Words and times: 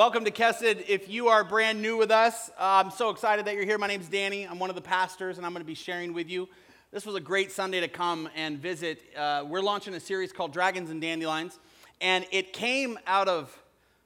Welcome 0.00 0.24
to 0.24 0.30
Kesed. 0.30 0.88
If 0.88 1.10
you 1.10 1.28
are 1.28 1.44
brand 1.44 1.82
new 1.82 1.98
with 1.98 2.10
us, 2.10 2.48
uh, 2.58 2.82
I'm 2.82 2.90
so 2.90 3.10
excited 3.10 3.44
that 3.44 3.54
you're 3.54 3.66
here. 3.66 3.76
My 3.76 3.86
name's 3.86 4.08
Danny. 4.08 4.44
I'm 4.44 4.58
one 4.58 4.70
of 4.70 4.74
the 4.74 4.80
pastors, 4.80 5.36
and 5.36 5.44
I'm 5.44 5.52
going 5.52 5.60
to 5.60 5.66
be 5.66 5.74
sharing 5.74 6.14
with 6.14 6.30
you. 6.30 6.48
This 6.90 7.04
was 7.04 7.16
a 7.16 7.20
great 7.20 7.52
Sunday 7.52 7.80
to 7.80 7.88
come 7.88 8.26
and 8.34 8.56
visit. 8.56 9.02
Uh, 9.14 9.44
we're 9.46 9.60
launching 9.60 9.92
a 9.92 10.00
series 10.00 10.32
called 10.32 10.54
Dragons 10.54 10.88
and 10.88 11.02
Dandelions, 11.02 11.58
and 12.00 12.24
it 12.32 12.54
came 12.54 12.98
out 13.06 13.28
of, 13.28 13.54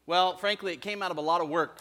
well, 0.05 0.37
frankly, 0.37 0.72
it 0.72 0.81
came 0.81 1.00
out 1.00 1.12
of 1.12 1.17
a 1.17 1.20
lot 1.20 1.41
of 1.41 1.48
work. 1.48 1.78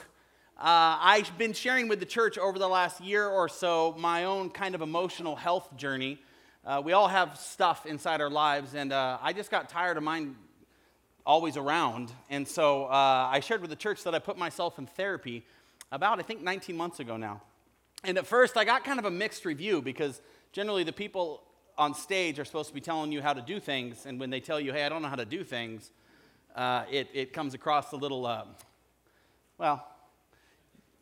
Uh, 0.59 1.01
I've 1.01 1.35
been 1.39 1.53
sharing 1.53 1.87
with 1.87 1.99
the 1.99 2.05
church 2.05 2.37
over 2.37 2.59
the 2.59 2.69
last 2.69 3.01
year 3.01 3.27
or 3.27 3.49
so 3.49 3.95
my 3.97 4.25
own 4.25 4.51
kind 4.51 4.75
of 4.75 4.83
emotional 4.83 5.35
health 5.35 5.75
journey. 5.75 6.19
Uh, 6.63 6.83
we 6.85 6.93
all 6.93 7.07
have 7.07 7.39
stuff 7.39 7.87
inside 7.87 8.21
our 8.21 8.29
lives, 8.29 8.75
and 8.75 8.93
uh, 8.93 9.17
I 9.23 9.33
just 9.33 9.49
got 9.49 9.69
tired 9.69 9.97
of 9.97 10.03
mine 10.03 10.35
always 11.25 11.57
around. 11.57 12.11
And 12.29 12.47
so 12.47 12.85
uh, 12.85 13.29
I 13.31 13.39
shared 13.39 13.61
with 13.61 13.69
the 13.69 13.75
church 13.75 14.03
that 14.03 14.13
I 14.13 14.19
put 14.19 14.37
myself 14.37 14.77
in 14.77 14.85
therapy 14.85 15.45
about, 15.91 16.19
I 16.19 16.23
think, 16.23 16.41
19 16.41 16.75
months 16.75 16.99
ago 16.99 17.17
now. 17.17 17.41
And 18.03 18.17
at 18.17 18.27
first, 18.27 18.57
I 18.57 18.65
got 18.65 18.83
kind 18.83 18.99
of 18.99 19.05
a 19.05 19.11
mixed 19.11 19.45
review 19.45 19.81
because 19.81 20.21
generally 20.51 20.83
the 20.83 20.93
people 20.93 21.43
on 21.77 21.93
stage 21.93 22.37
are 22.39 22.45
supposed 22.45 22.69
to 22.69 22.75
be 22.75 22.81
telling 22.81 23.11
you 23.11 23.21
how 23.21 23.33
to 23.33 23.41
do 23.41 23.59
things. 23.59 24.05
And 24.05 24.19
when 24.19 24.29
they 24.29 24.39
tell 24.39 24.59
you, 24.59 24.73
hey, 24.73 24.85
I 24.85 24.89
don't 24.89 25.01
know 25.01 25.07
how 25.07 25.15
to 25.15 25.25
do 25.25 25.43
things, 25.43 25.91
uh, 26.55 26.83
it, 26.91 27.07
it 27.13 27.33
comes 27.33 27.53
across 27.53 27.93
a 27.93 27.95
little, 27.95 28.25
uh, 28.25 28.45
well, 29.57 29.87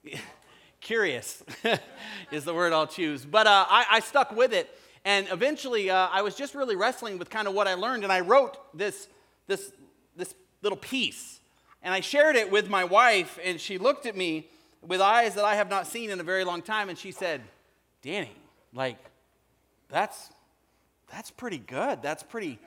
curious 0.82 1.44
is 2.32 2.46
the 2.46 2.54
word 2.54 2.74
I'll 2.74 2.88
choose. 2.88 3.26
But 3.26 3.48
uh, 3.48 3.66
I, 3.68 3.86
I, 3.90 4.00
stuck 4.00 4.36
with 4.36 4.54
it. 4.54 4.70
And 5.04 5.28
eventually, 5.32 5.90
uh, 5.90 6.08
I 6.12 6.22
was 6.22 6.36
just 6.36 6.56
really 6.56 6.76
wrestling 6.76 7.18
with 7.18 7.30
kind 7.30 7.48
of 7.48 7.54
what 7.54 7.68
I 7.68 7.74
learned. 7.74 8.04
And 8.04 8.14
I 8.14 8.22
wrote 8.22 8.58
this, 8.78 9.08
this 9.48 9.72
this 10.22 10.34
little 10.62 10.78
piece. 10.78 11.40
And 11.84 11.94
I 11.94 12.00
shared 12.00 12.36
it 12.36 12.52
with 12.52 12.70
my 12.70 12.84
wife, 12.84 13.40
and 13.44 13.60
she 13.60 13.78
looked 13.78 14.06
at 14.06 14.16
me 14.16 14.48
with 14.82 15.02
eyes 15.02 15.36
that 15.36 15.44
I 15.44 15.56
have 15.56 15.70
not 15.70 15.88
seen 15.88 16.10
in 16.10 16.20
a 16.20 16.24
very 16.24 16.44
long 16.44 16.62
time, 16.62 16.90
and 16.90 16.98
she 16.98 17.12
said, 17.12 17.42
Danny, 18.02 18.36
like, 18.74 18.98
that's, 19.90 20.30
that's 21.12 21.32
pretty 21.32 21.58
good. 21.58 22.02
That's 22.02 22.24
pretty 22.24 22.60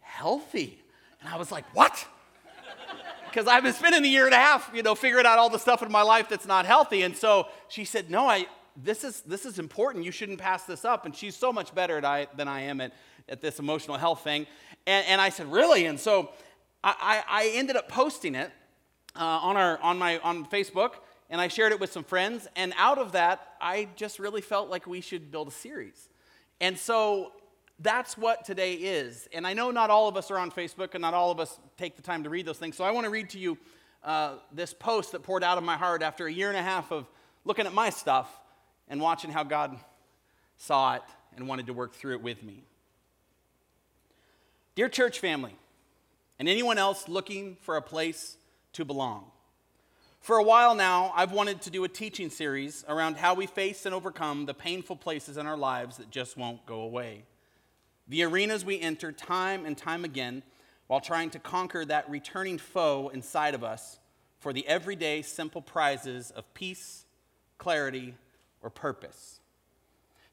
healthy. 0.00 0.82
And 1.20 1.28
I 1.28 1.36
was 1.36 1.50
like, 1.50 1.64
what? 1.74 2.06
Because 3.28 3.46
I've 3.46 3.62
been 3.62 3.74
spending 3.74 4.04
a 4.04 4.08
year 4.08 4.24
and 4.24 4.34
a 4.34 4.38
half, 4.38 4.72
you 4.74 4.82
know, 4.82 4.96
figuring 4.96 5.24
out 5.24 5.38
all 5.38 5.48
the 5.48 5.58
stuff 5.60 5.82
in 5.82 5.92
my 5.92 6.02
life 6.02 6.28
that's 6.28 6.46
not 6.46 6.66
healthy. 6.66 7.02
And 7.02 7.16
so 7.16 7.46
she 7.68 7.84
said, 7.84 8.10
no, 8.10 8.26
I, 8.26 8.46
this 8.76 9.04
is, 9.04 9.20
this 9.20 9.46
is 9.46 9.60
important. 9.60 10.04
You 10.04 10.10
shouldn't 10.10 10.40
pass 10.40 10.64
this 10.64 10.84
up. 10.84 11.06
And 11.06 11.14
she's 11.14 11.36
so 11.36 11.52
much 11.52 11.72
better 11.72 12.04
I, 12.04 12.26
than 12.36 12.48
I 12.48 12.62
am 12.62 12.80
at, 12.80 12.92
at 13.28 13.40
this 13.40 13.60
emotional 13.60 13.98
health 13.98 14.24
thing. 14.24 14.48
And, 14.84 15.06
and 15.06 15.20
I 15.20 15.28
said, 15.28 15.50
really? 15.52 15.86
And 15.86 16.00
so 16.00 16.30
I, 16.82 17.22
I 17.28 17.50
ended 17.54 17.76
up 17.76 17.88
posting 17.88 18.34
it 18.34 18.50
uh, 19.14 19.20
on, 19.20 19.56
our, 19.56 19.78
on, 19.78 19.98
my, 19.98 20.18
on 20.20 20.46
Facebook, 20.46 20.92
and 21.28 21.40
I 21.40 21.48
shared 21.48 21.72
it 21.72 21.80
with 21.80 21.92
some 21.92 22.04
friends. 22.04 22.48
And 22.56 22.72
out 22.76 22.98
of 22.98 23.12
that, 23.12 23.54
I 23.60 23.88
just 23.96 24.18
really 24.18 24.40
felt 24.40 24.70
like 24.70 24.86
we 24.86 25.00
should 25.00 25.30
build 25.30 25.48
a 25.48 25.52
series. 25.52 26.08
And 26.60 26.78
so 26.78 27.32
that's 27.78 28.16
what 28.16 28.44
today 28.44 28.74
is. 28.74 29.28
And 29.32 29.46
I 29.46 29.52
know 29.52 29.70
not 29.70 29.90
all 29.90 30.08
of 30.08 30.16
us 30.16 30.30
are 30.30 30.38
on 30.38 30.50
Facebook, 30.50 30.94
and 30.94 31.02
not 31.02 31.14
all 31.14 31.30
of 31.30 31.40
us 31.40 31.58
take 31.76 31.96
the 31.96 32.02
time 32.02 32.24
to 32.24 32.30
read 32.30 32.46
those 32.46 32.58
things. 32.58 32.76
So 32.76 32.84
I 32.84 32.90
want 32.90 33.04
to 33.04 33.10
read 33.10 33.30
to 33.30 33.38
you 33.38 33.58
uh, 34.02 34.34
this 34.52 34.72
post 34.72 35.12
that 35.12 35.22
poured 35.22 35.44
out 35.44 35.58
of 35.58 35.64
my 35.64 35.76
heart 35.76 36.02
after 36.02 36.26
a 36.26 36.32
year 36.32 36.48
and 36.48 36.56
a 36.56 36.62
half 36.62 36.90
of 36.90 37.06
looking 37.44 37.66
at 37.66 37.74
my 37.74 37.90
stuff 37.90 38.40
and 38.88 39.00
watching 39.00 39.30
how 39.30 39.44
God 39.44 39.78
saw 40.56 40.94
it 40.94 41.02
and 41.36 41.46
wanted 41.46 41.66
to 41.66 41.72
work 41.72 41.94
through 41.94 42.14
it 42.14 42.22
with 42.22 42.42
me. 42.42 42.64
Dear 44.74 44.88
church 44.88 45.18
family, 45.18 45.54
and 46.40 46.48
anyone 46.48 46.78
else 46.78 47.06
looking 47.06 47.58
for 47.60 47.76
a 47.76 47.82
place 47.82 48.38
to 48.72 48.82
belong. 48.82 49.26
For 50.20 50.38
a 50.38 50.42
while 50.42 50.74
now, 50.74 51.12
I've 51.14 51.32
wanted 51.32 51.60
to 51.62 51.70
do 51.70 51.84
a 51.84 51.88
teaching 51.88 52.30
series 52.30 52.82
around 52.88 53.18
how 53.18 53.34
we 53.34 53.44
face 53.46 53.84
and 53.84 53.94
overcome 53.94 54.46
the 54.46 54.54
painful 54.54 54.96
places 54.96 55.36
in 55.36 55.46
our 55.46 55.56
lives 55.56 55.98
that 55.98 56.10
just 56.10 56.38
won't 56.38 56.64
go 56.64 56.80
away. 56.80 57.24
The 58.08 58.22
arenas 58.22 58.64
we 58.64 58.80
enter 58.80 59.12
time 59.12 59.66
and 59.66 59.76
time 59.76 60.02
again 60.02 60.42
while 60.86 61.00
trying 61.00 61.28
to 61.30 61.38
conquer 61.38 61.84
that 61.84 62.08
returning 62.08 62.56
foe 62.56 63.10
inside 63.12 63.54
of 63.54 63.62
us 63.62 63.98
for 64.38 64.54
the 64.54 64.66
everyday 64.66 65.20
simple 65.20 65.60
prizes 65.60 66.30
of 66.30 66.52
peace, 66.54 67.04
clarity, 67.58 68.14
or 68.62 68.70
purpose. 68.70 69.40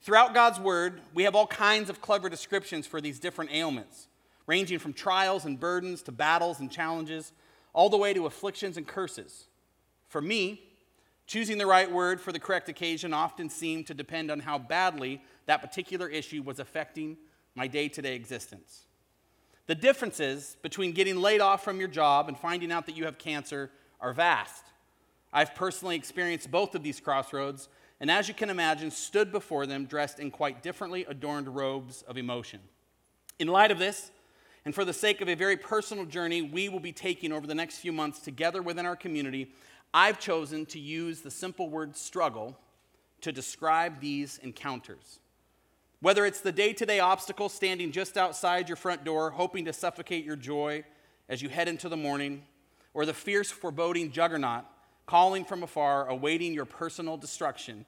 Throughout 0.01 0.33
God's 0.33 0.59
Word, 0.59 1.01
we 1.13 1.23
have 1.23 1.35
all 1.35 1.47
kinds 1.47 1.89
of 1.89 1.99
clever 1.99 2.29
descriptions 2.29 2.87
for 2.87 3.01
these 3.01 3.19
different 3.19 3.51
ailments 3.51 4.07
ranging 4.47 4.79
from 4.79 4.93
trials 4.93 5.45
and 5.45 5.59
burdens 5.59 6.01
to 6.03 6.11
battles 6.11 6.59
and 6.59 6.71
challenges, 6.71 7.33
all 7.73 7.89
the 7.89 7.97
way 7.97 8.13
to 8.13 8.25
afflictions 8.25 8.77
and 8.77 8.87
curses. 8.87 9.45
For 10.07 10.21
me, 10.21 10.63
choosing 11.27 11.57
the 11.57 11.65
right 11.67 11.91
word 11.91 12.19
for 12.19 12.31
the 12.31 12.39
correct 12.39 12.69
occasion 12.69 13.13
often 13.13 13.49
seemed 13.49 13.85
to 13.87 13.93
depend 13.93 14.31
on 14.31 14.39
how 14.39 14.57
badly 14.57 15.21
that 15.45 15.61
particular 15.61 16.07
issue 16.07 16.41
was 16.41 16.59
affecting 16.59 17.17
my 17.53 17.67
day 17.67 17.89
to 17.89 18.01
day 18.01 18.15
existence. 18.15 18.85
The 19.67 19.75
differences 19.75 20.55
between 20.61 20.93
getting 20.93 21.17
laid 21.17 21.41
off 21.41 21.63
from 21.63 21.79
your 21.79 21.89
job 21.89 22.29
and 22.29 22.37
finding 22.37 22.71
out 22.71 22.85
that 22.85 22.95
you 22.95 23.03
have 23.03 23.17
cancer 23.17 23.69
are 23.99 24.13
vast. 24.13 24.63
I've 25.33 25.53
personally 25.55 25.97
experienced 25.97 26.49
both 26.49 26.73
of 26.73 26.83
these 26.83 27.01
crossroads, 27.01 27.67
and 27.99 28.09
as 28.09 28.29
you 28.29 28.33
can 28.33 28.49
imagine, 28.49 28.91
stood 28.91 29.31
before 29.31 29.65
them 29.65 29.85
dressed 29.85 30.19
in 30.19 30.31
quite 30.31 30.63
differently 30.63 31.05
adorned 31.09 31.53
robes 31.53 32.01
of 32.03 32.17
emotion. 32.17 32.61
In 33.39 33.49
light 33.49 33.71
of 33.71 33.77
this, 33.77 34.11
and 34.67 34.75
for 34.75 34.83
the 34.83 34.91
sake 34.91 35.21
of 35.21 35.29
a 35.29 35.33
very 35.33 35.55
personal 35.55 36.03
journey 36.03 36.41
we 36.41 36.67
will 36.67 36.81
be 36.81 36.91
taking 36.91 37.31
over 37.31 37.47
the 37.47 37.55
next 37.55 37.77
few 37.77 37.93
months 37.93 38.19
together 38.19 38.61
within 38.61 38.85
our 38.85 38.97
community, 38.97 39.53
I've 39.93 40.19
chosen 40.19 40.65
to 40.65 40.77
use 40.77 41.21
the 41.21 41.31
simple 41.31 41.69
word 41.69 41.95
struggle 41.95 42.59
to 43.21 43.31
describe 43.31 44.01
these 44.01 44.39
encounters. 44.39 45.19
Whether 46.01 46.25
it's 46.25 46.41
the 46.41 46.51
day 46.51 46.73
to 46.73 46.85
day 46.85 46.99
obstacle 46.99 47.47
standing 47.47 47.93
just 47.93 48.17
outside 48.17 48.67
your 48.67 48.75
front 48.75 49.05
door, 49.05 49.29
hoping 49.29 49.63
to 49.63 49.71
suffocate 49.71 50.25
your 50.25 50.35
joy 50.35 50.83
as 51.29 51.41
you 51.41 51.47
head 51.47 51.69
into 51.69 51.87
the 51.87 51.95
morning, 51.95 52.43
or 52.93 53.05
the 53.05 53.13
fierce, 53.13 53.49
foreboding 53.49 54.11
juggernaut 54.11 54.65
calling 55.05 55.45
from 55.45 55.63
afar, 55.63 56.09
awaiting 56.09 56.53
your 56.53 56.65
personal 56.65 57.15
destruction, 57.15 57.85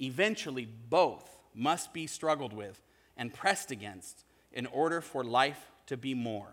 eventually 0.00 0.66
both 0.88 1.38
must 1.54 1.92
be 1.92 2.08
struggled 2.08 2.52
with 2.52 2.82
and 3.16 3.32
pressed 3.32 3.70
against 3.70 4.24
in 4.52 4.66
order 4.66 5.00
for 5.00 5.22
life 5.22 5.70
to 5.88 5.96
be 5.96 6.14
more. 6.14 6.48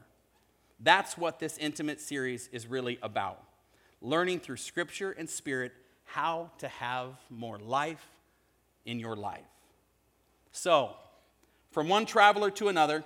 That's 0.80 1.18
what 1.18 1.40
this 1.40 1.58
intimate 1.58 2.02
series 2.02 2.50
is 2.52 2.68
really 2.68 3.00
about 3.02 3.42
learning 4.02 4.40
through 4.40 4.58
scripture 4.58 5.12
and 5.12 5.30
spirit 5.30 5.72
how 6.04 6.52
to 6.60 6.68
have 6.68 7.10
more 7.30 7.58
life 7.58 8.06
in 8.86 9.00
your 9.00 9.16
life. 9.16 9.40
So, 10.52 10.92
from 11.72 11.90
one 11.90 12.06
traveler 12.06 12.52
to 12.52 12.68
another, 12.68 13.04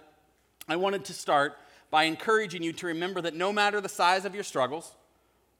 I 0.67 0.75
wanted 0.75 1.05
to 1.05 1.13
start 1.13 1.57
by 1.89 2.03
encouraging 2.03 2.61
you 2.61 2.73
to 2.73 2.87
remember 2.87 3.21
that 3.21 3.33
no 3.33 3.53
matter 3.53 3.79
the 3.81 3.89
size 3.89 4.25
of 4.25 4.35
your 4.35 4.43
struggles, 4.43 4.93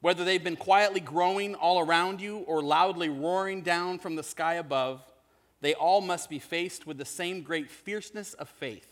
whether 0.00 0.24
they've 0.24 0.44
been 0.44 0.56
quietly 0.56 1.00
growing 1.00 1.54
all 1.54 1.80
around 1.80 2.20
you 2.20 2.38
or 2.38 2.62
loudly 2.62 3.08
roaring 3.08 3.62
down 3.62 3.98
from 3.98 4.16
the 4.16 4.22
sky 4.22 4.54
above, 4.54 5.02
they 5.60 5.74
all 5.74 6.00
must 6.00 6.30
be 6.30 6.38
faced 6.38 6.86
with 6.86 6.98
the 6.98 7.04
same 7.04 7.42
great 7.42 7.70
fierceness 7.70 8.34
of 8.34 8.48
faith 8.48 8.89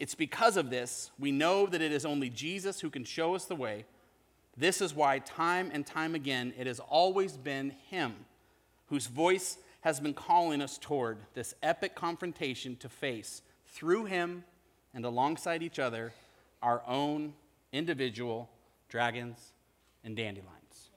it's 0.00 0.14
because 0.14 0.56
of 0.56 0.70
this 0.70 1.10
we 1.18 1.30
know 1.30 1.66
that 1.66 1.80
it 1.80 1.92
is 1.92 2.04
only 2.04 2.30
Jesus 2.30 2.80
who 2.80 2.90
can 2.90 3.04
show 3.04 3.36
us 3.36 3.44
the 3.44 3.54
way. 3.54 3.84
This 4.56 4.80
is 4.80 4.94
why, 4.94 5.20
time 5.20 5.70
and 5.72 5.86
time 5.86 6.14
again, 6.14 6.52
it 6.58 6.66
has 6.66 6.80
always 6.80 7.36
been 7.36 7.74
Him 7.90 8.14
whose 8.86 9.06
voice 9.06 9.58
has 9.82 10.00
been 10.00 10.14
calling 10.14 10.60
us 10.60 10.78
toward 10.78 11.18
this 11.34 11.54
epic 11.62 11.94
confrontation 11.94 12.76
to 12.76 12.88
face, 12.88 13.42
through 13.68 14.06
Him 14.06 14.44
and 14.92 15.04
alongside 15.04 15.62
each 15.62 15.78
other, 15.78 16.12
our 16.62 16.82
own 16.86 17.34
individual 17.72 18.50
dragons 18.88 19.52
and 20.02 20.16
dandelions. 20.16 20.90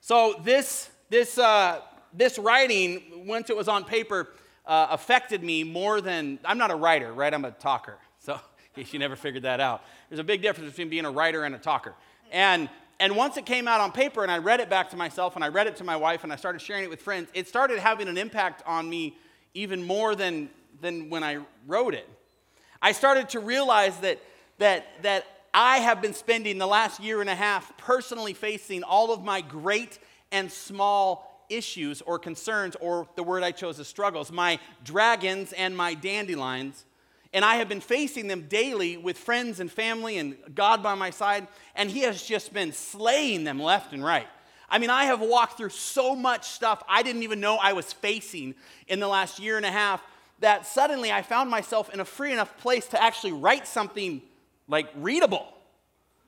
So, 0.00 0.40
this, 0.44 0.88
this, 1.10 1.36
uh, 1.38 1.80
this 2.12 2.38
writing, 2.38 3.26
once 3.26 3.50
it 3.50 3.56
was 3.56 3.68
on 3.68 3.84
paper, 3.84 4.28
uh, 4.66 4.88
affected 4.90 5.42
me 5.42 5.64
more 5.64 6.00
than, 6.00 6.38
I'm 6.44 6.58
not 6.58 6.70
a 6.70 6.74
writer, 6.74 7.12
right? 7.12 7.32
I'm 7.32 7.44
a 7.44 7.52
talker. 7.52 7.98
So, 8.18 8.34
in 8.74 8.84
case 8.84 8.92
you 8.92 8.98
never 8.98 9.16
figured 9.16 9.44
that 9.44 9.60
out, 9.60 9.82
there's 10.08 10.18
a 10.18 10.24
big 10.24 10.42
difference 10.42 10.70
between 10.70 10.88
being 10.88 11.04
a 11.04 11.10
writer 11.10 11.44
and 11.44 11.54
a 11.54 11.58
talker. 11.58 11.94
And, 12.32 12.68
and 12.98 13.16
once 13.16 13.36
it 13.36 13.46
came 13.46 13.68
out 13.68 13.80
on 13.80 13.92
paper 13.92 14.22
and 14.22 14.30
I 14.30 14.38
read 14.38 14.60
it 14.60 14.68
back 14.68 14.90
to 14.90 14.96
myself 14.96 15.36
and 15.36 15.44
I 15.44 15.48
read 15.48 15.66
it 15.66 15.76
to 15.76 15.84
my 15.84 15.96
wife 15.96 16.24
and 16.24 16.32
I 16.32 16.36
started 16.36 16.60
sharing 16.60 16.84
it 16.84 16.90
with 16.90 17.00
friends, 17.00 17.28
it 17.34 17.48
started 17.48 17.78
having 17.78 18.08
an 18.08 18.18
impact 18.18 18.62
on 18.66 18.88
me 18.88 19.16
even 19.54 19.82
more 19.82 20.14
than, 20.14 20.50
than 20.80 21.10
when 21.10 21.22
I 21.22 21.38
wrote 21.66 21.94
it. 21.94 22.08
I 22.82 22.92
started 22.92 23.30
to 23.30 23.40
realize 23.40 23.98
that, 23.98 24.20
that, 24.58 24.86
that 25.02 25.26
I 25.54 25.78
have 25.78 26.02
been 26.02 26.12
spending 26.12 26.58
the 26.58 26.66
last 26.66 27.00
year 27.00 27.20
and 27.20 27.30
a 27.30 27.34
half 27.34 27.76
personally 27.78 28.34
facing 28.34 28.82
all 28.82 29.12
of 29.12 29.24
my 29.24 29.40
great 29.40 29.98
and 30.30 30.50
small 30.50 31.35
issues 31.48 32.02
or 32.02 32.18
concerns, 32.18 32.76
or 32.80 33.08
the 33.16 33.22
word 33.22 33.42
I 33.42 33.52
chose 33.52 33.78
is 33.78 33.88
struggles, 33.88 34.30
my 34.32 34.58
dragons 34.84 35.52
and 35.52 35.76
my 35.76 35.94
dandelions. 35.94 36.84
And 37.32 37.44
I 37.44 37.56
have 37.56 37.68
been 37.68 37.80
facing 37.80 38.28
them 38.28 38.46
daily 38.48 38.96
with 38.96 39.18
friends 39.18 39.60
and 39.60 39.70
family 39.70 40.16
and 40.18 40.36
God 40.54 40.82
by 40.82 40.94
my 40.94 41.10
side, 41.10 41.46
and 41.74 41.90
He 41.90 42.00
has 42.00 42.22
just 42.22 42.52
been 42.52 42.72
slaying 42.72 43.44
them 43.44 43.60
left 43.60 43.92
and 43.92 44.04
right. 44.04 44.26
I 44.68 44.78
mean, 44.78 44.90
I 44.90 45.04
have 45.04 45.20
walked 45.20 45.58
through 45.58 45.70
so 45.70 46.16
much 46.16 46.48
stuff 46.48 46.82
I 46.88 47.02
didn't 47.02 47.22
even 47.22 47.40
know 47.40 47.56
I 47.56 47.72
was 47.72 47.92
facing 47.92 48.54
in 48.88 49.00
the 49.00 49.08
last 49.08 49.38
year 49.38 49.56
and 49.56 49.66
a 49.66 49.70
half 49.70 50.02
that 50.40 50.66
suddenly 50.66 51.12
I 51.12 51.22
found 51.22 51.50
myself 51.50 51.92
in 51.92 52.00
a 52.00 52.04
free 52.04 52.32
enough 52.32 52.56
place 52.58 52.86
to 52.88 53.02
actually 53.02 53.32
write 53.32 53.66
something 53.66 54.22
like 54.68 54.88
readable 54.96 55.46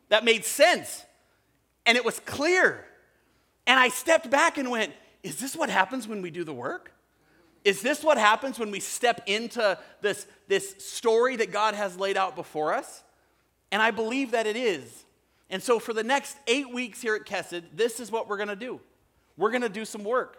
that 0.08 0.24
made 0.24 0.44
sense. 0.44 1.04
And 1.84 1.96
it 1.96 2.04
was 2.04 2.20
clear. 2.20 2.84
And 3.66 3.78
I 3.78 3.88
stepped 3.88 4.30
back 4.30 4.56
and 4.56 4.70
went, 4.70 4.92
Is 5.22 5.36
this 5.36 5.56
what 5.56 5.70
happens 5.70 6.06
when 6.06 6.22
we 6.22 6.30
do 6.30 6.44
the 6.44 6.52
work? 6.52 6.92
Is 7.64 7.82
this 7.82 8.02
what 8.02 8.18
happens 8.18 8.58
when 8.58 8.70
we 8.70 8.80
step 8.80 9.22
into 9.26 9.78
this, 10.00 10.26
this 10.46 10.76
story 10.78 11.36
that 11.36 11.52
God 11.52 11.74
has 11.74 11.98
laid 11.98 12.16
out 12.16 12.36
before 12.36 12.72
us? 12.72 13.02
And 13.70 13.82
I 13.82 13.90
believe 13.90 14.30
that 14.30 14.46
it 14.46 14.56
is. 14.56 15.04
And 15.50 15.62
so, 15.62 15.78
for 15.78 15.92
the 15.92 16.02
next 16.02 16.36
eight 16.46 16.72
weeks 16.72 17.00
here 17.00 17.14
at 17.14 17.24
Kesed, 17.24 17.64
this 17.74 18.00
is 18.00 18.10
what 18.10 18.28
we're 18.28 18.36
going 18.36 18.48
to 18.48 18.56
do. 18.56 18.80
We're 19.36 19.50
going 19.50 19.62
to 19.62 19.68
do 19.68 19.84
some 19.84 20.04
work. 20.04 20.36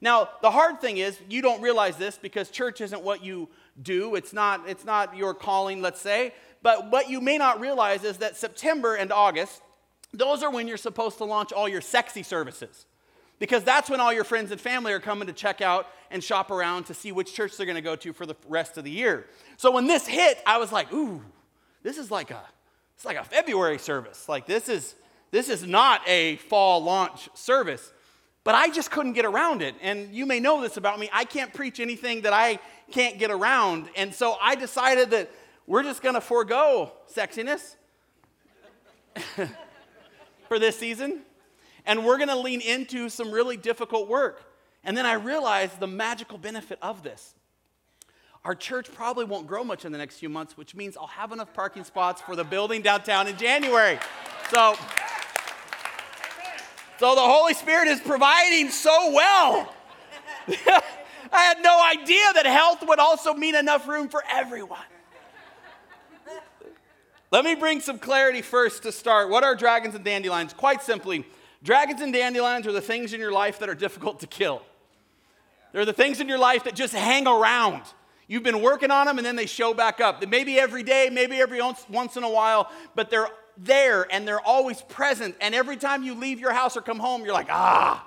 Now, 0.00 0.28
the 0.42 0.50
hard 0.50 0.80
thing 0.80 0.98
is, 0.98 1.18
you 1.28 1.42
don't 1.42 1.60
realize 1.60 1.96
this 1.96 2.18
because 2.18 2.50
church 2.50 2.80
isn't 2.80 3.02
what 3.02 3.24
you 3.24 3.48
do. 3.80 4.14
It's 4.14 4.32
not, 4.32 4.68
it's 4.68 4.84
not 4.84 5.16
your 5.16 5.34
calling, 5.34 5.80
let's 5.82 6.00
say. 6.00 6.34
But 6.62 6.90
what 6.90 7.08
you 7.08 7.20
may 7.20 7.38
not 7.38 7.60
realize 7.60 8.04
is 8.04 8.18
that 8.18 8.36
September 8.36 8.94
and 8.94 9.12
August, 9.12 9.62
those 10.12 10.42
are 10.42 10.50
when 10.50 10.68
you're 10.68 10.76
supposed 10.76 11.18
to 11.18 11.24
launch 11.24 11.52
all 11.52 11.68
your 11.68 11.80
sexy 11.80 12.22
services. 12.22 12.86
Because 13.38 13.62
that's 13.62 13.88
when 13.88 14.00
all 14.00 14.12
your 14.12 14.24
friends 14.24 14.50
and 14.50 14.60
family 14.60 14.92
are 14.92 15.00
coming 15.00 15.26
to 15.28 15.32
check 15.32 15.60
out 15.60 15.86
and 16.10 16.22
shop 16.22 16.50
around 16.50 16.84
to 16.86 16.94
see 16.94 17.12
which 17.12 17.34
church 17.34 17.56
they're 17.56 17.66
going 17.66 17.76
to 17.76 17.82
go 17.82 17.94
to 17.96 18.12
for 18.12 18.26
the 18.26 18.36
rest 18.48 18.76
of 18.78 18.84
the 18.84 18.90
year. 18.90 19.26
So 19.56 19.70
when 19.70 19.86
this 19.86 20.06
hit, 20.06 20.38
I 20.46 20.58
was 20.58 20.72
like, 20.72 20.92
ooh, 20.92 21.22
this 21.82 21.98
is 21.98 22.10
like 22.10 22.30
a 22.30 22.42
it's 22.96 23.04
like 23.04 23.16
a 23.16 23.22
February 23.22 23.78
service. 23.78 24.28
Like 24.28 24.46
this 24.46 24.68
is 24.68 24.96
this 25.30 25.48
is 25.48 25.64
not 25.64 26.00
a 26.08 26.36
fall 26.36 26.82
launch 26.82 27.28
service. 27.34 27.92
But 28.42 28.54
I 28.54 28.70
just 28.70 28.90
couldn't 28.90 29.12
get 29.12 29.24
around 29.24 29.62
it. 29.62 29.74
And 29.82 30.14
you 30.14 30.24
may 30.24 30.40
know 30.40 30.62
this 30.62 30.78
about 30.78 30.98
me. 30.98 31.10
I 31.12 31.24
can't 31.24 31.52
preach 31.52 31.80
anything 31.80 32.22
that 32.22 32.32
I 32.32 32.58
can't 32.90 33.18
get 33.18 33.30
around. 33.30 33.90
And 33.94 34.14
so 34.14 34.36
I 34.40 34.54
decided 34.54 35.10
that 35.10 35.30
we're 35.66 35.82
just 35.82 36.02
going 36.02 36.14
to 36.14 36.20
forego 36.20 36.92
sexiness 37.14 37.76
for 40.48 40.58
this 40.58 40.78
season. 40.78 41.20
And 41.88 42.04
we're 42.04 42.18
going 42.18 42.28
to 42.28 42.38
lean 42.38 42.60
into 42.60 43.08
some 43.08 43.32
really 43.32 43.56
difficult 43.56 44.08
work. 44.08 44.44
And 44.84 44.94
then 44.94 45.06
I 45.06 45.14
realized 45.14 45.80
the 45.80 45.86
magical 45.86 46.36
benefit 46.36 46.78
of 46.82 47.02
this. 47.02 47.34
Our 48.44 48.54
church 48.54 48.92
probably 48.92 49.24
won't 49.24 49.46
grow 49.46 49.64
much 49.64 49.86
in 49.86 49.92
the 49.92 49.98
next 49.98 50.18
few 50.18 50.28
months, 50.28 50.56
which 50.56 50.74
means 50.74 50.98
I'll 50.98 51.06
have 51.06 51.32
enough 51.32 51.52
parking 51.54 51.84
spots 51.84 52.20
for 52.20 52.36
the 52.36 52.44
building 52.44 52.82
downtown 52.82 53.26
in 53.26 53.38
January. 53.38 53.98
So, 54.50 54.76
so 56.98 57.14
the 57.14 57.22
Holy 57.22 57.54
Spirit 57.54 57.88
is 57.88 58.00
providing 58.00 58.70
so 58.70 59.10
well. 59.12 59.74
I 61.32 61.42
had 61.42 61.62
no 61.62 61.82
idea 61.90 62.32
that 62.34 62.44
health 62.46 62.84
would 62.86 62.98
also 62.98 63.32
mean 63.32 63.54
enough 63.54 63.88
room 63.88 64.08
for 64.08 64.22
everyone. 64.30 64.78
Let 67.30 67.44
me 67.44 67.54
bring 67.54 67.80
some 67.80 67.98
clarity 67.98 68.42
first 68.42 68.82
to 68.82 68.92
start. 68.92 69.30
What 69.30 69.42
are 69.42 69.54
dragons 69.54 69.94
and 69.94 70.04
dandelions? 70.04 70.52
Quite 70.52 70.82
simply, 70.82 71.26
dragons 71.62 72.00
and 72.00 72.12
dandelions 72.12 72.66
are 72.66 72.72
the 72.72 72.80
things 72.80 73.12
in 73.12 73.20
your 73.20 73.32
life 73.32 73.58
that 73.58 73.68
are 73.68 73.74
difficult 73.74 74.20
to 74.20 74.26
kill. 74.26 74.62
They're 75.72 75.84
the 75.84 75.92
things 75.92 76.20
in 76.20 76.28
your 76.28 76.38
life 76.38 76.64
that 76.64 76.74
just 76.74 76.94
hang 76.94 77.26
around. 77.26 77.82
You've 78.26 78.42
been 78.42 78.62
working 78.62 78.90
on 78.90 79.06
them 79.06 79.18
and 79.18 79.26
then 79.26 79.36
they 79.36 79.46
show 79.46 79.74
back 79.74 80.00
up. 80.00 80.26
Maybe 80.26 80.58
every 80.58 80.82
day, 80.82 81.08
maybe 81.10 81.36
every 81.36 81.60
once 81.60 82.16
in 82.16 82.22
a 82.22 82.30
while, 82.30 82.70
but 82.94 83.10
they're 83.10 83.28
there 83.56 84.06
and 84.12 84.26
they're 84.26 84.40
always 84.40 84.82
present. 84.82 85.34
And 85.40 85.54
every 85.54 85.76
time 85.76 86.02
you 86.02 86.14
leave 86.14 86.38
your 86.38 86.52
house 86.52 86.76
or 86.76 86.80
come 86.80 86.98
home, 86.98 87.24
you're 87.24 87.34
like, 87.34 87.48
ah. 87.50 88.04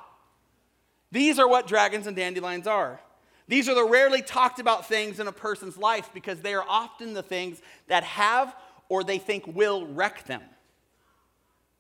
These 1.12 1.39
are 1.39 1.48
what 1.48 1.68
dragons 1.68 2.07
and 2.07 2.15
dandelions 2.15 2.68
are. 2.68 3.00
These 3.48 3.68
are 3.68 3.75
the 3.75 3.83
rarely 3.83 4.21
talked 4.21 4.59
about 4.59 4.88
things 4.88 5.19
in 5.19 5.27
a 5.27 5.31
person's 5.31 5.77
life 5.77 6.09
because 6.13 6.39
they 6.39 6.53
are 6.53 6.63
often 6.68 7.13
the 7.13 7.24
things 7.24 7.62
that 7.88 8.03
have 8.03 8.56
or 8.88 9.03
they 9.03 9.17
think 9.17 9.46
will 9.48 9.86
wreck 9.88 10.25
them. 10.25 10.41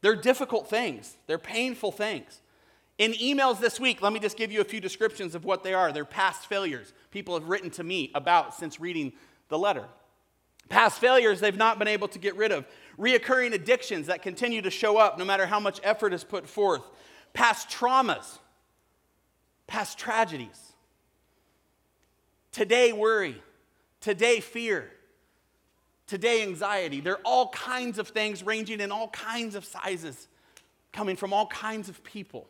They're 0.01 0.15
difficult 0.15 0.69
things, 0.69 1.17
they're 1.27 1.37
painful 1.37 1.91
things. 1.91 2.41
In 2.97 3.13
emails 3.13 3.59
this 3.59 3.79
week, 3.79 4.01
let 4.01 4.13
me 4.13 4.19
just 4.19 4.37
give 4.37 4.51
you 4.51 4.61
a 4.61 4.65
few 4.65 4.79
descriptions 4.79 5.33
of 5.33 5.43
what 5.43 5.63
they 5.63 5.73
are. 5.73 5.91
They're 5.91 6.05
past 6.05 6.45
failures 6.45 6.93
people 7.09 7.37
have 7.37 7.47
written 7.47 7.69
to 7.71 7.83
me 7.83 8.11
about 8.15 8.55
since 8.55 8.79
reading 8.79 9.13
the 9.49 9.57
letter. 9.57 9.85
Past 10.69 10.99
failures 10.99 11.39
they've 11.39 11.55
not 11.55 11.77
been 11.77 11.87
able 11.87 12.07
to 12.09 12.19
get 12.19 12.35
rid 12.35 12.51
of. 12.51 12.65
Reoccurring 12.97 13.53
addictions 13.53 14.07
that 14.07 14.21
continue 14.21 14.61
to 14.61 14.69
show 14.69 14.97
up 14.97 15.19
no 15.19 15.25
matter 15.25 15.45
how 15.45 15.59
much 15.59 15.79
effort 15.83 16.13
is 16.13 16.23
put 16.23 16.47
forth. 16.47 16.83
Past 17.33 17.69
traumas. 17.69 18.39
Past 19.67 19.97
tragedies. 19.97 20.73
Today, 22.51 22.93
worry. 22.93 23.41
Today, 23.99 24.39
fear. 24.39 24.91
Today, 26.11 26.41
anxiety. 26.43 26.99
There 26.99 27.13
are 27.13 27.21
all 27.23 27.47
kinds 27.51 27.97
of 27.97 28.09
things 28.09 28.43
ranging 28.43 28.81
in 28.81 28.91
all 28.91 29.07
kinds 29.07 29.55
of 29.55 29.63
sizes, 29.63 30.27
coming 30.91 31.15
from 31.15 31.31
all 31.31 31.47
kinds 31.47 31.87
of 31.87 32.03
people. 32.03 32.49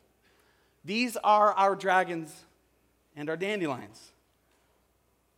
These 0.83 1.15
are 1.17 1.53
our 1.53 1.75
dragons 1.75 2.33
and 3.15 3.29
our 3.29 3.37
dandelions. 3.37 4.13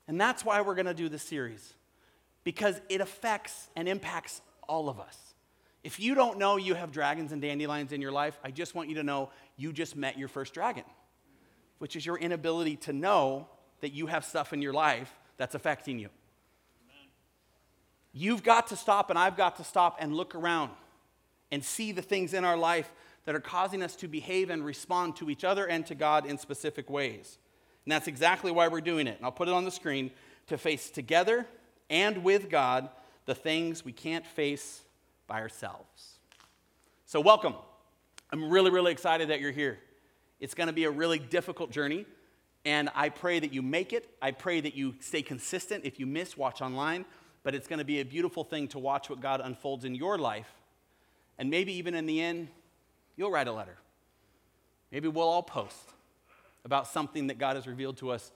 And 0.07 0.21
that's 0.21 0.45
why 0.45 0.61
we're 0.61 0.73
going 0.73 0.85
to 0.85 0.93
do 0.93 1.09
this 1.09 1.23
series, 1.23 1.73
because 2.45 2.79
it 2.87 3.01
affects 3.01 3.67
and 3.75 3.89
impacts 3.89 4.41
all 4.69 4.87
of 4.87 5.01
us. 5.01 5.17
If 5.83 5.99
you 5.99 6.15
don't 6.15 6.37
know 6.37 6.55
you 6.55 6.75
have 6.75 6.93
dragons 6.93 7.33
and 7.33 7.41
dandelions 7.41 7.91
in 7.91 8.01
your 8.01 8.13
life, 8.13 8.39
I 8.41 8.51
just 8.51 8.73
want 8.73 8.87
you 8.87 8.95
to 8.95 9.03
know 9.03 9.31
you 9.57 9.73
just 9.73 9.97
met 9.97 10.17
your 10.17 10.29
first 10.29 10.53
dragon, 10.53 10.85
which 11.79 11.97
is 11.97 12.05
your 12.05 12.17
inability 12.17 12.77
to 12.77 12.93
know 12.93 13.49
that 13.81 13.91
you 13.91 14.07
have 14.07 14.23
stuff 14.23 14.53
in 14.53 14.61
your 14.61 14.71
life 14.71 15.13
that's 15.35 15.55
affecting 15.55 15.99
you. 15.99 16.07
You've 18.13 18.43
got 18.43 18.67
to 18.67 18.75
stop, 18.75 19.09
and 19.09 19.17
I've 19.17 19.35
got 19.35 19.57
to 19.57 19.63
stop 19.63 19.97
and 19.99 20.15
look 20.15 20.35
around 20.35 20.71
and 21.51 21.63
see 21.63 21.91
the 21.91 22.01
things 22.01 22.33
in 22.33 22.45
our 22.45 22.57
life 22.57 22.91
that 23.25 23.35
are 23.35 23.39
causing 23.39 23.81
us 23.81 23.95
to 23.97 24.07
behave 24.07 24.49
and 24.49 24.63
respond 24.63 25.15
to 25.17 25.29
each 25.29 25.43
other 25.43 25.67
and 25.67 25.85
to 25.87 25.95
God 25.95 26.25
in 26.25 26.37
specific 26.37 26.89
ways. 26.89 27.37
And 27.85 27.91
that's 27.91 28.07
exactly 28.07 28.51
why 28.51 28.67
we're 28.67 28.81
doing 28.81 29.07
it. 29.07 29.17
And 29.17 29.25
I'll 29.25 29.31
put 29.31 29.47
it 29.47 29.53
on 29.53 29.65
the 29.65 29.71
screen 29.71 30.11
to 30.47 30.57
face 30.57 30.89
together 30.89 31.45
and 31.89 32.23
with 32.23 32.49
God 32.49 32.89
the 33.25 33.35
things 33.35 33.85
we 33.85 33.91
can't 33.91 34.25
face 34.25 34.81
by 35.27 35.41
ourselves. 35.41 36.19
So, 37.05 37.19
welcome. 37.19 37.55
I'm 38.31 38.49
really, 38.49 38.71
really 38.71 38.91
excited 38.91 39.29
that 39.29 39.39
you're 39.39 39.51
here. 39.51 39.77
It's 40.39 40.53
going 40.53 40.67
to 40.67 40.73
be 40.73 40.85
a 40.85 40.91
really 40.91 41.19
difficult 41.19 41.69
journey, 41.71 42.05
and 42.65 42.89
I 42.95 43.09
pray 43.09 43.39
that 43.39 43.53
you 43.53 43.61
make 43.61 43.93
it. 43.93 44.09
I 44.21 44.31
pray 44.31 44.59
that 44.59 44.75
you 44.75 44.95
stay 44.99 45.21
consistent. 45.21 45.85
If 45.85 45.99
you 45.99 46.05
miss, 46.05 46.35
watch 46.35 46.61
online. 46.61 47.05
But 47.43 47.55
it's 47.55 47.67
going 47.67 47.79
to 47.79 47.85
be 47.85 47.99
a 47.99 48.05
beautiful 48.05 48.43
thing 48.43 48.69
to 48.69 48.79
watch 48.79 49.09
what 49.09 49.21
God 49.21 49.41
unfolds 49.43 49.85
in 49.85 49.95
your 49.95 50.17
life. 50.17 50.49
And 51.37 51.49
maybe 51.49 51.73
even 51.73 51.93
in 51.93 52.05
the 52.05 52.21
end, 52.21 52.47
you'll 53.15 53.31
write 53.31 53.47
a 53.47 53.51
letter. 53.51 53.77
Maybe 54.91 55.07
we'll 55.07 55.27
all 55.27 55.43
post 55.43 55.89
about 56.63 56.87
something 56.87 57.27
that 57.27 57.37
God 57.37 57.55
has 57.55 57.67
revealed 57.67 57.97
to 57.97 58.11
us 58.11 58.31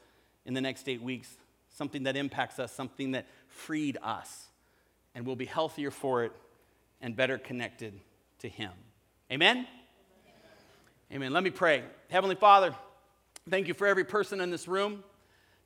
in 0.46 0.54
the 0.54 0.62
next 0.62 0.90
eight 0.90 1.02
weeks, 1.02 1.38
something 1.70 2.04
that 2.04 2.16
impacts 2.16 2.60
us, 2.60 2.72
something 2.72 3.12
that 3.12 3.28
freed 3.48 3.98
us, 4.02 4.48
and 5.14 5.26
we'll 5.26 5.36
be 5.36 5.46
healthier 5.46 5.92
for 5.92 6.24
it 6.24 6.32
and 7.02 7.16
better 7.16 7.38
connected 7.38 7.94
to 8.40 8.50
Him. 8.50 8.72
Amen? 9.32 9.58
Amen? 9.58 9.68
Amen. 11.14 11.34
Let 11.34 11.44
me 11.44 11.50
pray. 11.50 11.84
Heavenly 12.10 12.36
Father, 12.36 12.74
thank 13.50 13.68
you 13.68 13.74
for 13.74 13.88
every 13.88 14.04
person 14.04 14.42
in 14.42 14.50
this 14.50 14.68
room. 14.68 15.04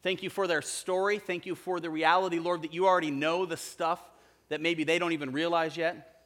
Thank 0.03 0.23
you 0.23 0.29
for 0.29 0.47
their 0.47 0.61
story. 0.61 1.19
Thank 1.19 1.45
you 1.45 1.55
for 1.55 1.79
the 1.79 1.89
reality, 1.89 2.39
Lord, 2.39 2.63
that 2.63 2.73
you 2.73 2.87
already 2.87 3.11
know 3.11 3.45
the 3.45 3.57
stuff 3.57 4.01
that 4.49 4.61
maybe 4.61 4.83
they 4.83 4.99
don't 4.99 5.13
even 5.13 5.31
realize 5.31 5.77
yet. 5.77 6.25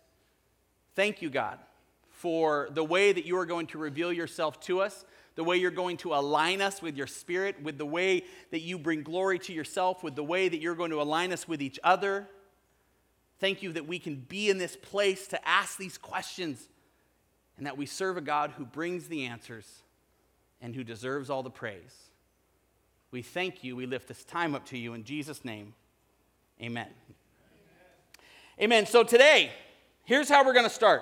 Thank 0.96 1.22
you, 1.22 1.29
God, 1.29 1.60
for 2.10 2.70
the 2.72 2.84
way 2.84 3.12
that 3.12 3.25
you 3.25 3.38
are 3.38 3.46
going 3.46 3.67
to 3.67 3.77
reveal 3.77 4.13
yourself 4.13 4.60
to 4.62 4.82
us 4.82 5.05
the 5.36 5.44
way 5.44 5.58
you're 5.58 5.72
going 5.72 5.98
to 5.98 6.15
align 6.15 6.62
us 6.62 6.82
with 6.82 6.96
your 6.96 7.08
spirit, 7.08 7.62
with 7.62 7.77
the 7.77 7.86
way 7.86 8.24
that 8.51 8.62
you 8.62 8.79
bring 8.79 9.03
glory 9.03 9.38
to 9.39 9.53
yourself, 9.53 10.01
with 10.01 10.15
the 10.15 10.24
way 10.24 10.48
that 10.48 10.62
you're 10.62 10.75
going 10.75 10.91
to 10.91 11.01
align 11.01 11.34
us 11.34 11.48
with 11.48 11.62
each 11.62 11.79
other. 11.84 12.27
Thank 13.39 13.62
you 13.62 13.74
that 13.74 13.86
we 13.86 14.00
can 14.00 14.15
be 14.15 14.50
in 14.50 14.58
this 14.58 14.77
place 14.77 15.27
to 15.27 15.48
ask 15.48 15.77
these 15.77 15.98
questions 15.98 16.70
and 17.58 17.65
that 17.67 17.77
we 17.77 17.86
serve 17.86 18.15
a 18.15 18.22
God 18.22 18.51
who 18.51 18.65
brings 18.65 19.08
the 19.08 19.25
answers 19.25 19.84
and 20.62 20.74
who 20.74 20.86
deserves 20.86 21.29
all 21.29 21.44
the 21.44 21.50
praise. 21.50 22.04
We 23.15 23.22
thank 23.22 23.63
you. 23.63 23.77
We 23.77 23.86
lift 23.86 24.10
this 24.10 24.25
time 24.25 24.55
up 24.55 24.65
to 24.65 24.77
you 24.77 24.93
in 24.93 25.05
Jesus' 25.05 25.45
name. 25.45 25.74
Amen. 26.62 26.88
Amen. 28.60 28.63
Amen. 28.63 28.86
So 28.88 29.03
today, 29.03 29.51
here's 30.03 30.27
how 30.27 30.45
we're 30.45 30.51
going 30.51 30.65
to 30.65 30.69
start. 30.69 31.01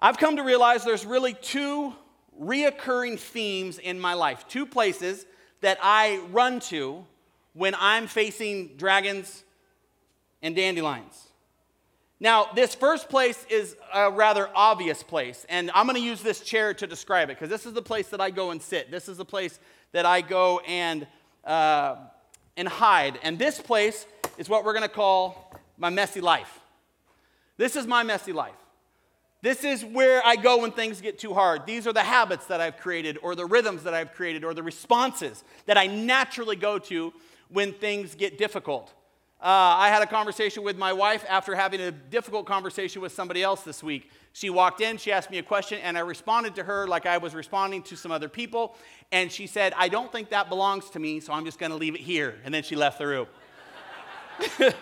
I've 0.00 0.16
come 0.16 0.36
to 0.36 0.42
realize 0.42 0.82
there's 0.82 1.04
really 1.04 1.34
two 1.34 1.92
reoccurring 2.40 3.18
themes 3.18 3.76
in 3.78 4.00
my 4.00 4.14
life. 4.14 4.48
Two 4.48 4.64
places 4.64 5.26
that 5.60 5.76
I 5.82 6.22
run 6.30 6.58
to 6.60 7.04
when 7.52 7.74
I'm 7.78 8.06
facing 8.06 8.78
dragons 8.78 9.44
and 10.40 10.56
dandelions. 10.56 11.31
Now, 12.22 12.46
this 12.54 12.72
first 12.72 13.08
place 13.08 13.44
is 13.50 13.74
a 13.92 14.08
rather 14.08 14.48
obvious 14.54 15.02
place, 15.02 15.44
and 15.48 15.72
I'm 15.74 15.86
going 15.86 16.00
to 16.00 16.06
use 16.06 16.22
this 16.22 16.38
chair 16.38 16.72
to 16.72 16.86
describe 16.86 17.30
it 17.30 17.36
because 17.36 17.50
this 17.50 17.66
is 17.66 17.72
the 17.72 17.82
place 17.82 18.10
that 18.10 18.20
I 18.20 18.30
go 18.30 18.52
and 18.52 18.62
sit. 18.62 18.92
This 18.92 19.08
is 19.08 19.16
the 19.16 19.24
place 19.24 19.58
that 19.90 20.06
I 20.06 20.20
go 20.20 20.60
and, 20.60 21.08
uh, 21.42 21.96
and 22.56 22.68
hide. 22.68 23.18
And 23.24 23.40
this 23.40 23.60
place 23.60 24.06
is 24.38 24.48
what 24.48 24.64
we're 24.64 24.72
going 24.72 24.84
to 24.84 24.88
call 24.88 25.52
my 25.76 25.90
messy 25.90 26.20
life. 26.20 26.60
This 27.56 27.74
is 27.74 27.88
my 27.88 28.04
messy 28.04 28.32
life. 28.32 28.54
This 29.40 29.64
is 29.64 29.84
where 29.84 30.24
I 30.24 30.36
go 30.36 30.58
when 30.58 30.70
things 30.70 31.00
get 31.00 31.18
too 31.18 31.34
hard. 31.34 31.66
These 31.66 31.88
are 31.88 31.92
the 31.92 32.04
habits 32.04 32.46
that 32.46 32.60
I've 32.60 32.76
created, 32.76 33.18
or 33.20 33.34
the 33.34 33.46
rhythms 33.46 33.82
that 33.82 33.94
I've 33.94 34.14
created, 34.14 34.44
or 34.44 34.54
the 34.54 34.62
responses 34.62 35.42
that 35.66 35.76
I 35.76 35.88
naturally 35.88 36.54
go 36.54 36.78
to 36.78 37.12
when 37.48 37.72
things 37.72 38.14
get 38.14 38.38
difficult. 38.38 38.94
Uh, 39.42 39.74
I 39.76 39.88
had 39.88 40.02
a 40.02 40.06
conversation 40.06 40.62
with 40.62 40.78
my 40.78 40.92
wife 40.92 41.24
after 41.28 41.56
having 41.56 41.80
a 41.80 41.90
difficult 41.90 42.46
conversation 42.46 43.02
with 43.02 43.10
somebody 43.10 43.42
else 43.42 43.62
this 43.62 43.82
week. 43.82 44.08
She 44.32 44.50
walked 44.50 44.80
in, 44.80 44.98
she 44.98 45.10
asked 45.10 45.32
me 45.32 45.38
a 45.38 45.42
question, 45.42 45.80
and 45.82 45.98
I 45.98 46.02
responded 46.02 46.54
to 46.54 46.62
her 46.62 46.86
like 46.86 47.06
I 47.06 47.18
was 47.18 47.34
responding 47.34 47.82
to 47.84 47.96
some 47.96 48.12
other 48.12 48.28
people. 48.28 48.76
And 49.10 49.32
she 49.32 49.48
said, 49.48 49.74
I 49.76 49.88
don't 49.88 50.12
think 50.12 50.30
that 50.30 50.48
belongs 50.48 50.90
to 50.90 51.00
me, 51.00 51.18
so 51.18 51.32
I'm 51.32 51.44
just 51.44 51.58
going 51.58 51.72
to 51.72 51.76
leave 51.76 51.96
it 51.96 52.00
here. 52.00 52.38
And 52.44 52.54
then 52.54 52.62
she 52.62 52.76
left 52.76 53.00
the 53.00 53.06
room. 53.08 53.26
and 54.60 54.74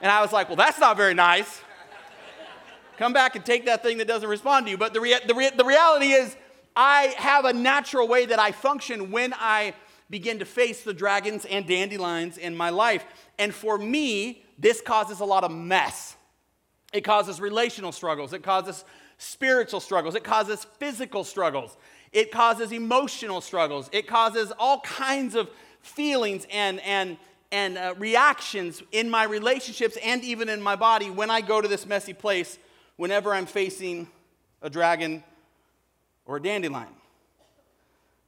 I 0.00 0.20
was 0.22 0.32
like, 0.32 0.48
Well, 0.48 0.56
that's 0.56 0.78
not 0.78 0.96
very 0.96 1.14
nice. 1.14 1.60
Come 2.96 3.12
back 3.12 3.34
and 3.34 3.44
take 3.44 3.64
that 3.64 3.82
thing 3.82 3.98
that 3.98 4.06
doesn't 4.06 4.28
respond 4.28 4.66
to 4.66 4.70
you. 4.70 4.78
But 4.78 4.94
the, 4.94 5.00
rea- 5.00 5.26
the, 5.26 5.52
the 5.56 5.64
reality 5.64 6.12
is, 6.12 6.36
I 6.76 7.14
have 7.18 7.46
a 7.46 7.52
natural 7.52 8.06
way 8.06 8.26
that 8.26 8.38
I 8.38 8.52
function 8.52 9.10
when 9.10 9.34
I 9.36 9.74
begin 10.14 10.38
to 10.38 10.44
face 10.44 10.84
the 10.84 10.94
dragons 10.94 11.44
and 11.44 11.66
dandelions 11.66 12.38
in 12.38 12.54
my 12.54 12.70
life. 12.70 13.04
And 13.36 13.52
for 13.52 13.76
me, 13.76 14.44
this 14.56 14.80
causes 14.80 15.18
a 15.18 15.24
lot 15.24 15.42
of 15.42 15.50
mess. 15.50 16.14
It 16.92 17.00
causes 17.00 17.40
relational 17.40 17.90
struggles, 17.90 18.32
it 18.32 18.44
causes 18.44 18.84
spiritual 19.18 19.80
struggles, 19.80 20.14
it 20.14 20.22
causes 20.22 20.68
physical 20.78 21.24
struggles, 21.24 21.76
it 22.12 22.30
causes 22.30 22.70
emotional 22.70 23.40
struggles, 23.40 23.90
it 23.90 24.06
causes 24.06 24.52
all 24.56 24.82
kinds 24.82 25.34
of 25.34 25.50
feelings 25.80 26.46
and, 26.48 26.78
and, 26.82 27.16
and 27.50 27.76
uh, 27.76 27.94
reactions 27.98 28.84
in 28.92 29.10
my 29.10 29.24
relationships 29.24 29.98
and 30.00 30.22
even 30.22 30.48
in 30.48 30.62
my 30.62 30.76
body 30.76 31.10
when 31.10 31.28
I 31.28 31.40
go 31.40 31.60
to 31.60 31.66
this 31.66 31.86
messy 31.86 32.14
place 32.14 32.56
whenever 32.94 33.34
I'm 33.34 33.46
facing 33.46 34.06
a 34.62 34.70
dragon 34.70 35.24
or 36.24 36.36
a 36.36 36.40
dandelion. 36.40 36.94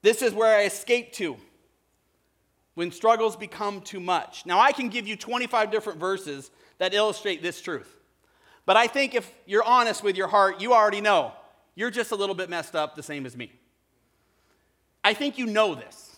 This 0.03 0.21
is 0.21 0.35
where 0.35 0.57
I 0.57 0.65
escape 0.65 1.13
to 1.13 1.37
when 2.77 2.93
struggles 2.93 3.37
become 3.37 3.81
too 3.81 3.99
much. 3.99 4.45
Now, 4.45 4.61
I 4.61 4.71
can 4.71 4.91
give 4.91 5.09
you 5.09 5.17
25 5.17 5.71
different 5.71 5.99
verses 5.99 6.51
that 6.77 6.93
illustrate 6.93 7.43
this 7.43 7.61
truth. 7.61 7.89
But 8.67 8.77
I 8.77 8.87
think 8.87 9.15
if 9.15 9.33
you're 9.47 9.65
honest 9.65 10.05
with 10.05 10.15
your 10.15 10.29
heart, 10.29 10.61
you 10.61 10.75
already 10.75 11.01
know 11.01 11.33
you're 11.75 11.91
just 11.91 12.13
a 12.13 12.17
little 12.17 12.35
bit 12.35 12.51
messed 12.51 12.77
up, 12.77 12.95
the 12.95 13.03
same 13.03 13.25
as 13.25 13.35
me. 13.35 13.51
I 15.03 15.15
think 15.15 15.39
you 15.39 15.47
know 15.47 15.75
this. 15.75 16.17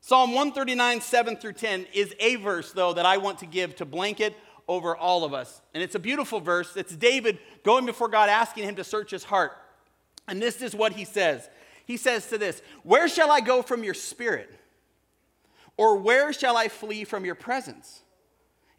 Psalm 0.00 0.30
139, 0.30 1.00
7 1.00 1.36
through 1.36 1.52
10 1.52 1.86
is 1.94 2.16
a 2.18 2.34
verse, 2.36 2.72
though, 2.72 2.92
that 2.92 3.06
I 3.06 3.18
want 3.18 3.38
to 3.38 3.46
give 3.46 3.76
to 3.76 3.84
blanket 3.84 4.34
over 4.66 4.96
all 4.96 5.22
of 5.22 5.32
us. 5.32 5.60
And 5.72 5.84
it's 5.84 5.94
a 5.94 6.00
beautiful 6.00 6.40
verse. 6.40 6.76
It's 6.76 6.96
David 6.96 7.38
going 7.62 7.86
before 7.86 8.08
God, 8.08 8.28
asking 8.28 8.64
him 8.64 8.74
to 8.76 8.84
search 8.84 9.12
his 9.12 9.22
heart. 9.22 9.52
And 10.26 10.42
this 10.42 10.62
is 10.62 10.74
what 10.74 10.94
he 10.94 11.04
says 11.04 11.48
He 11.86 11.96
says 11.96 12.26
to 12.28 12.38
this 12.38 12.60
Where 12.82 13.06
shall 13.06 13.30
I 13.30 13.40
go 13.40 13.62
from 13.62 13.84
your 13.84 13.94
spirit? 13.94 14.56
Or 15.76 15.96
where 15.96 16.32
shall 16.32 16.56
I 16.56 16.68
flee 16.68 17.04
from 17.04 17.24
your 17.24 17.34
presence? 17.34 18.02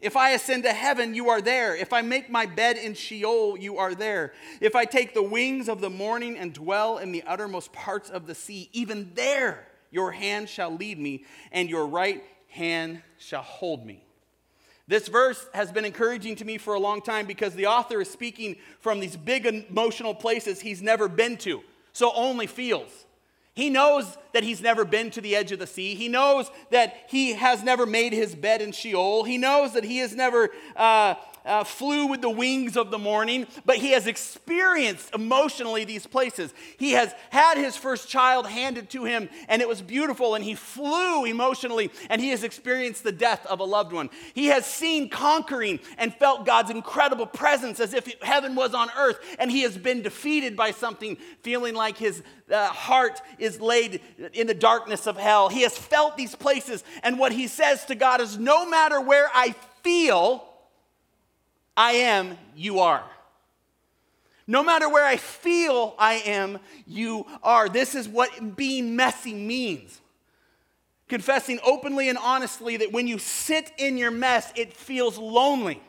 If 0.00 0.16
I 0.16 0.30
ascend 0.30 0.64
to 0.64 0.72
heaven, 0.72 1.14
you 1.14 1.28
are 1.28 1.40
there. 1.40 1.76
If 1.76 1.92
I 1.92 2.02
make 2.02 2.28
my 2.28 2.44
bed 2.44 2.76
in 2.76 2.94
Sheol, 2.94 3.56
you 3.56 3.78
are 3.78 3.94
there. 3.94 4.32
If 4.60 4.74
I 4.74 4.84
take 4.84 5.14
the 5.14 5.22
wings 5.22 5.68
of 5.68 5.80
the 5.80 5.90
morning 5.90 6.36
and 6.36 6.52
dwell 6.52 6.98
in 6.98 7.12
the 7.12 7.22
uttermost 7.22 7.72
parts 7.72 8.10
of 8.10 8.26
the 8.26 8.34
sea, 8.34 8.68
even 8.72 9.12
there 9.14 9.68
your 9.92 10.10
hand 10.10 10.48
shall 10.48 10.74
lead 10.74 10.98
me, 10.98 11.24
and 11.52 11.70
your 11.70 11.86
right 11.86 12.24
hand 12.48 13.02
shall 13.18 13.42
hold 13.42 13.86
me. 13.86 14.02
This 14.88 15.06
verse 15.06 15.46
has 15.54 15.70
been 15.70 15.84
encouraging 15.84 16.36
to 16.36 16.44
me 16.44 16.58
for 16.58 16.74
a 16.74 16.80
long 16.80 17.00
time 17.00 17.26
because 17.26 17.54
the 17.54 17.66
author 17.66 18.00
is 18.00 18.10
speaking 18.10 18.56
from 18.80 18.98
these 18.98 19.16
big 19.16 19.46
emotional 19.46 20.14
places 20.14 20.60
he's 20.60 20.82
never 20.82 21.08
been 21.08 21.36
to, 21.38 21.62
so 21.92 22.12
only 22.14 22.46
feels. 22.46 23.06
He 23.54 23.68
knows 23.68 24.16
that 24.32 24.44
he's 24.44 24.62
never 24.62 24.84
been 24.84 25.10
to 25.10 25.20
the 25.20 25.36
edge 25.36 25.52
of 25.52 25.58
the 25.58 25.66
sea. 25.66 25.94
He 25.94 26.08
knows 26.08 26.50
that 26.70 26.94
he 27.08 27.34
has 27.34 27.62
never 27.62 27.84
made 27.84 28.14
his 28.14 28.34
bed 28.34 28.62
in 28.62 28.72
Sheol. 28.72 29.24
He 29.24 29.36
knows 29.36 29.74
that 29.74 29.84
he 29.84 29.98
has 29.98 30.14
never 30.14 30.48
uh, 30.74 31.16
uh, 31.44 31.64
flew 31.64 32.06
with 32.06 32.20
the 32.20 32.30
wings 32.30 32.76
of 32.76 32.90
the 32.90 32.98
morning, 32.98 33.46
but 33.64 33.76
he 33.76 33.92
has 33.92 34.06
experienced 34.06 35.14
emotionally 35.14 35.84
these 35.84 36.06
places. 36.06 36.52
He 36.78 36.92
has 36.92 37.14
had 37.30 37.56
his 37.56 37.76
first 37.76 38.08
child 38.08 38.46
handed 38.46 38.90
to 38.90 39.04
him, 39.04 39.28
and 39.48 39.62
it 39.62 39.68
was 39.68 39.82
beautiful, 39.82 40.34
and 40.34 40.44
he 40.44 40.54
flew 40.54 41.24
emotionally, 41.24 41.90
and 42.08 42.20
he 42.20 42.30
has 42.30 42.44
experienced 42.44 43.04
the 43.04 43.12
death 43.12 43.44
of 43.46 43.60
a 43.60 43.64
loved 43.64 43.92
one. 43.92 44.10
He 44.34 44.46
has 44.46 44.66
seen 44.66 45.08
conquering 45.08 45.80
and 45.98 46.14
felt 46.14 46.46
God's 46.46 46.70
incredible 46.70 47.26
presence 47.26 47.80
as 47.80 47.94
if 47.94 48.08
heaven 48.22 48.54
was 48.54 48.74
on 48.74 48.88
earth, 48.96 49.18
and 49.38 49.50
he 49.50 49.62
has 49.62 49.76
been 49.76 50.02
defeated 50.02 50.56
by 50.56 50.70
something, 50.70 51.16
feeling 51.42 51.74
like 51.74 51.96
his 51.96 52.22
uh, 52.50 52.68
heart 52.68 53.20
is 53.38 53.60
laid 53.60 54.00
in 54.32 54.46
the 54.46 54.54
darkness 54.54 55.06
of 55.06 55.16
hell. 55.16 55.48
He 55.48 55.62
has 55.62 55.76
felt 55.76 56.16
these 56.16 56.34
places, 56.34 56.84
and 57.02 57.18
what 57.18 57.32
he 57.32 57.46
says 57.46 57.84
to 57.86 57.94
God 57.94 58.20
is 58.20 58.38
no 58.38 58.66
matter 58.68 59.00
where 59.00 59.28
I 59.34 59.54
feel, 59.82 60.51
I 61.76 61.92
am, 61.92 62.36
you 62.54 62.80
are. 62.80 63.04
No 64.46 64.62
matter 64.62 64.88
where 64.88 65.04
I 65.04 65.16
feel 65.16 65.94
I 65.98 66.14
am, 66.14 66.58
you 66.86 67.26
are. 67.42 67.68
This 67.68 67.94
is 67.94 68.08
what 68.08 68.56
being 68.56 68.96
messy 68.96 69.34
means. 69.34 70.00
Confessing 71.08 71.60
openly 71.64 72.08
and 72.08 72.18
honestly 72.18 72.76
that 72.78 72.92
when 72.92 73.06
you 73.06 73.18
sit 73.18 73.70
in 73.78 73.96
your 73.96 74.10
mess, 74.10 74.52
it 74.56 74.72
feels 74.72 75.18
lonely. 75.18 75.80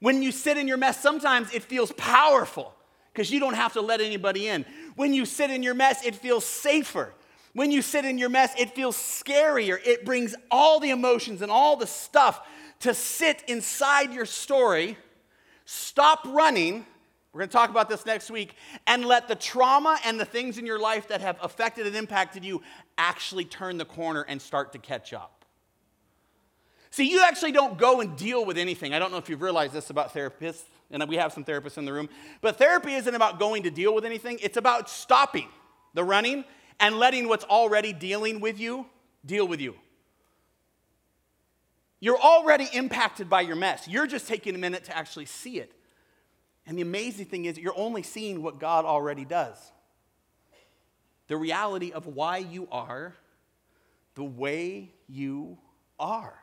When 0.00 0.22
you 0.22 0.32
sit 0.32 0.56
in 0.56 0.66
your 0.66 0.76
mess, 0.76 1.00
sometimes 1.00 1.52
it 1.54 1.62
feels 1.62 1.92
powerful 1.92 2.74
because 3.12 3.30
you 3.30 3.38
don't 3.40 3.54
have 3.54 3.74
to 3.74 3.80
let 3.80 4.00
anybody 4.00 4.48
in. 4.48 4.64
When 4.96 5.14
you 5.14 5.24
sit 5.24 5.50
in 5.50 5.62
your 5.62 5.74
mess, 5.74 6.04
it 6.04 6.14
feels 6.14 6.44
safer. 6.44 7.14
When 7.54 7.70
you 7.70 7.82
sit 7.82 8.04
in 8.04 8.18
your 8.18 8.28
mess, 8.28 8.52
it 8.58 8.74
feels 8.74 8.96
scarier. 8.96 9.78
It 9.84 10.04
brings 10.04 10.34
all 10.50 10.80
the 10.80 10.90
emotions 10.90 11.42
and 11.42 11.52
all 11.52 11.76
the 11.76 11.86
stuff 11.86 12.40
to 12.82 12.94
sit 12.94 13.42
inside 13.48 14.12
your 14.12 14.26
story, 14.26 14.96
stop 15.64 16.20
running. 16.26 16.86
We're 17.32 17.40
going 17.40 17.48
to 17.48 17.52
talk 17.52 17.70
about 17.70 17.88
this 17.88 18.04
next 18.04 18.30
week, 18.30 18.54
and 18.86 19.04
let 19.06 19.26
the 19.26 19.34
trauma 19.34 19.98
and 20.04 20.20
the 20.20 20.24
things 20.24 20.58
in 20.58 20.66
your 20.66 20.78
life 20.78 21.08
that 21.08 21.20
have 21.20 21.38
affected 21.42 21.86
and 21.86 21.96
impacted 21.96 22.44
you 22.44 22.62
actually 22.98 23.46
turn 23.46 23.78
the 23.78 23.84
corner 23.84 24.22
and 24.28 24.40
start 24.40 24.72
to 24.72 24.78
catch 24.78 25.12
up. 25.12 25.44
See, 26.90 27.10
you 27.10 27.22
actually 27.22 27.52
don't 27.52 27.78
go 27.78 28.02
and 28.02 28.16
deal 28.16 28.44
with 28.44 28.58
anything. 28.58 28.92
I 28.92 28.98
don't 28.98 29.10
know 29.12 29.16
if 29.16 29.30
you've 29.30 29.40
realized 29.40 29.72
this 29.72 29.88
about 29.88 30.12
therapists, 30.12 30.64
and 30.90 31.08
we 31.08 31.16
have 31.16 31.32
some 31.32 31.42
therapists 31.42 31.78
in 31.78 31.86
the 31.86 31.92
room, 31.92 32.10
but 32.42 32.58
therapy 32.58 32.92
isn't 32.94 33.14
about 33.14 33.38
going 33.38 33.62
to 33.62 33.70
deal 33.70 33.94
with 33.94 34.04
anything, 34.04 34.38
it's 34.42 34.58
about 34.58 34.90
stopping 34.90 35.48
the 35.94 36.04
running 36.04 36.44
and 36.80 36.98
letting 36.98 37.28
what's 37.28 37.44
already 37.44 37.94
dealing 37.94 38.40
with 38.40 38.60
you 38.60 38.86
deal 39.24 39.48
with 39.48 39.60
you. 39.60 39.76
You're 42.02 42.18
already 42.18 42.66
impacted 42.72 43.30
by 43.30 43.42
your 43.42 43.54
mess. 43.54 43.86
You're 43.86 44.08
just 44.08 44.26
taking 44.26 44.56
a 44.56 44.58
minute 44.58 44.86
to 44.86 44.96
actually 44.96 45.26
see 45.26 45.60
it. 45.60 45.72
And 46.66 46.76
the 46.76 46.82
amazing 46.82 47.26
thing 47.26 47.44
is, 47.44 47.56
you're 47.56 47.78
only 47.78 48.02
seeing 48.02 48.42
what 48.42 48.58
God 48.58 48.84
already 48.84 49.24
does. 49.24 49.56
The 51.28 51.36
reality 51.36 51.92
of 51.92 52.08
why 52.08 52.38
you 52.38 52.66
are 52.72 53.14
the 54.16 54.24
way 54.24 54.90
you 55.08 55.58
are. 56.00 56.34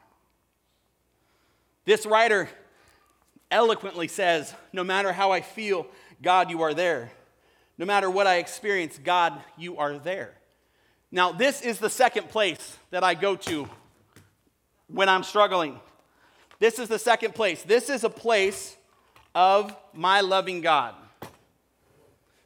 This 1.83 2.05
writer 2.05 2.47
eloquently 3.51 4.07
says, 4.07 4.53
No 4.71 4.85
matter 4.85 5.11
how 5.11 5.31
I 5.33 5.41
feel, 5.41 5.87
God, 6.21 6.49
you 6.49 6.61
are 6.61 6.73
there. 6.73 7.11
No 7.77 7.85
matter 7.85 8.09
what 8.09 8.27
I 8.27 8.37
experience, 8.37 8.97
God, 9.03 9.33
you 9.57 9.75
are 9.75 9.99
there. 9.99 10.35
Now, 11.11 11.33
this 11.33 11.61
is 11.61 11.79
the 11.79 11.89
second 11.89 12.29
place 12.29 12.77
that 12.91 13.03
I 13.03 13.13
go 13.13 13.35
to 13.35 13.67
when 14.91 15.09
I'm 15.09 15.23
struggling. 15.23 15.79
This 16.59 16.79
is 16.79 16.89
the 16.89 16.99
second 16.99 17.35
place. 17.35 17.63
This 17.63 17.89
is 17.89 18.03
a 18.03 18.09
place 18.09 18.75
of 19.33 19.75
my 19.93 20.21
loving 20.21 20.61
God. 20.61 20.95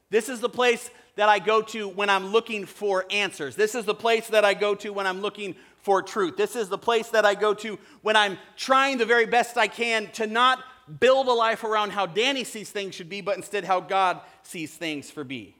This 0.10 0.30
is 0.30 0.40
the 0.40 0.50
place 0.50 0.90
that 1.16 1.30
I 1.30 1.40
go 1.40 1.62
to 1.62 1.88
when 1.88 2.10
I'm 2.10 2.28
looking 2.28 2.66
for 2.66 3.06
answers. 3.10 3.56
This 3.56 3.76
is 3.76 3.86
the 3.86 3.96
place 3.96 4.28
that 4.28 4.46
I 4.46 4.54
go 4.54 4.76
to 4.76 4.92
when 4.92 5.08
I'm 5.08 5.22
looking 5.22 5.56
for 5.82 6.02
truth. 6.02 6.38
This 6.38 6.56
is 6.56 6.70
the 6.70 6.78
place 6.78 7.10
that 7.10 7.26
I 7.26 7.36
go 7.36 7.54
to 7.56 7.78
when 8.02 8.16
I'm 8.16 8.38
trying 8.56 8.98
the 8.98 9.06
very 9.06 9.26
best 9.26 9.58
I 9.58 9.68
can 9.68 10.08
to 10.14 10.28
not 10.28 10.60
build 11.00 11.28
a 11.28 11.34
life 11.34 11.64
around 11.64 11.92
how 11.92 12.06
Danny 12.06 12.44
sees 12.44 12.70
things 12.70 12.96
should 12.96 13.10
be, 13.10 13.22
but 13.22 13.38
instead 13.38 13.64
how 13.64 13.80
God 13.80 14.22
sees 14.44 14.74
things 14.74 15.10
for 15.10 15.24
be. 15.24 15.56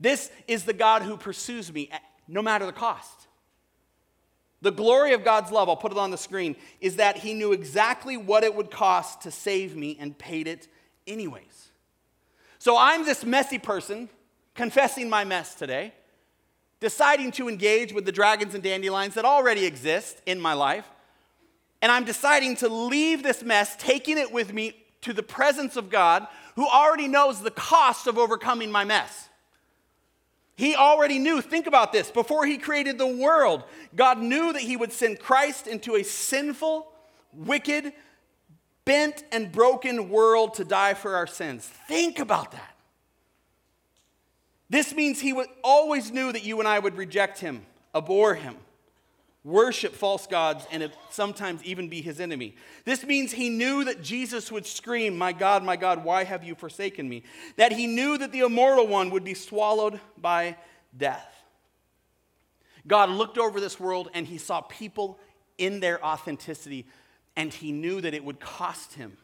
This 0.00 0.30
is 0.46 0.64
the 0.64 0.72
God 0.72 1.02
who 1.02 1.16
pursues 1.16 1.72
me 1.72 1.90
no 2.26 2.42
matter 2.42 2.66
the 2.66 2.72
cost. 2.72 3.27
The 4.60 4.72
glory 4.72 5.12
of 5.12 5.24
God's 5.24 5.52
love, 5.52 5.68
I'll 5.68 5.76
put 5.76 5.92
it 5.92 5.98
on 5.98 6.10
the 6.10 6.18
screen, 6.18 6.56
is 6.80 6.96
that 6.96 7.18
He 7.18 7.34
knew 7.34 7.52
exactly 7.52 8.16
what 8.16 8.42
it 8.42 8.54
would 8.54 8.70
cost 8.70 9.22
to 9.22 9.30
save 9.30 9.76
me 9.76 9.96
and 10.00 10.18
paid 10.18 10.46
it 10.48 10.68
anyways. 11.06 11.68
So 12.58 12.76
I'm 12.76 13.04
this 13.04 13.24
messy 13.24 13.58
person 13.58 14.08
confessing 14.54 15.08
my 15.08 15.24
mess 15.24 15.54
today, 15.54 15.94
deciding 16.80 17.30
to 17.32 17.48
engage 17.48 17.92
with 17.92 18.04
the 18.04 18.12
dragons 18.12 18.54
and 18.54 18.62
dandelions 18.62 19.14
that 19.14 19.24
already 19.24 19.64
exist 19.64 20.20
in 20.26 20.40
my 20.40 20.54
life. 20.54 20.86
And 21.80 21.92
I'm 21.92 22.04
deciding 22.04 22.56
to 22.56 22.68
leave 22.68 23.22
this 23.22 23.44
mess, 23.44 23.76
taking 23.76 24.18
it 24.18 24.32
with 24.32 24.52
me 24.52 24.84
to 25.02 25.12
the 25.12 25.22
presence 25.22 25.76
of 25.76 25.90
God, 25.90 26.26
who 26.56 26.66
already 26.66 27.06
knows 27.06 27.40
the 27.40 27.52
cost 27.52 28.08
of 28.08 28.18
overcoming 28.18 28.72
my 28.72 28.84
mess. 28.84 29.27
He 30.58 30.74
already 30.74 31.20
knew, 31.20 31.40
think 31.40 31.68
about 31.68 31.92
this, 31.92 32.10
before 32.10 32.44
he 32.44 32.58
created 32.58 32.98
the 32.98 33.06
world, 33.06 33.62
God 33.94 34.18
knew 34.18 34.52
that 34.52 34.60
he 34.60 34.76
would 34.76 34.92
send 34.92 35.20
Christ 35.20 35.68
into 35.68 35.94
a 35.94 36.02
sinful, 36.02 36.90
wicked, 37.32 37.92
bent, 38.84 39.22
and 39.30 39.52
broken 39.52 40.08
world 40.08 40.54
to 40.54 40.64
die 40.64 40.94
for 40.94 41.14
our 41.14 41.28
sins. 41.28 41.64
Think 41.86 42.18
about 42.18 42.50
that. 42.50 42.74
This 44.68 44.92
means 44.92 45.20
he 45.20 45.32
always 45.62 46.10
knew 46.10 46.32
that 46.32 46.44
you 46.44 46.58
and 46.58 46.66
I 46.66 46.80
would 46.80 46.96
reject 46.96 47.38
him, 47.38 47.64
abhor 47.94 48.34
him, 48.34 48.56
worship 49.44 49.94
false 49.94 50.26
gods, 50.26 50.66
and 50.70 50.90
sometimes 51.10 51.62
even 51.64 51.88
be 51.88 52.02
his 52.02 52.20
enemy. 52.20 52.54
This 52.84 53.04
means 53.04 53.32
he 53.32 53.48
knew 53.48 53.84
that 53.84 54.02
Jesus 54.02 54.52
would 54.52 54.66
scream, 54.66 55.16
My 55.16 55.32
God, 55.32 55.64
my 55.64 55.76
God, 55.76 56.04
why 56.04 56.24
have 56.24 56.44
you 56.44 56.54
forsaken 56.54 57.08
me? 57.08 57.22
That 57.56 57.72
he 57.72 57.86
knew 57.86 58.18
that 58.18 58.32
the 58.32 58.40
immortal 58.40 58.86
one 58.86 59.10
would 59.10 59.24
be 59.24 59.34
swallowed 59.34 60.00
by 60.16 60.56
death. 60.96 61.34
God 62.86 63.10
looked 63.10 63.38
over 63.38 63.60
this 63.60 63.78
world 63.78 64.08
and 64.14 64.26
he 64.26 64.38
saw 64.38 64.62
people 64.62 65.18
in 65.58 65.80
their 65.80 66.04
authenticity, 66.04 66.86
and 67.36 67.52
he 67.52 67.72
knew 67.72 68.00
that 68.00 68.14
it 68.14 68.24
would 68.24 68.38
cost 68.40 68.94
him. 68.94 69.16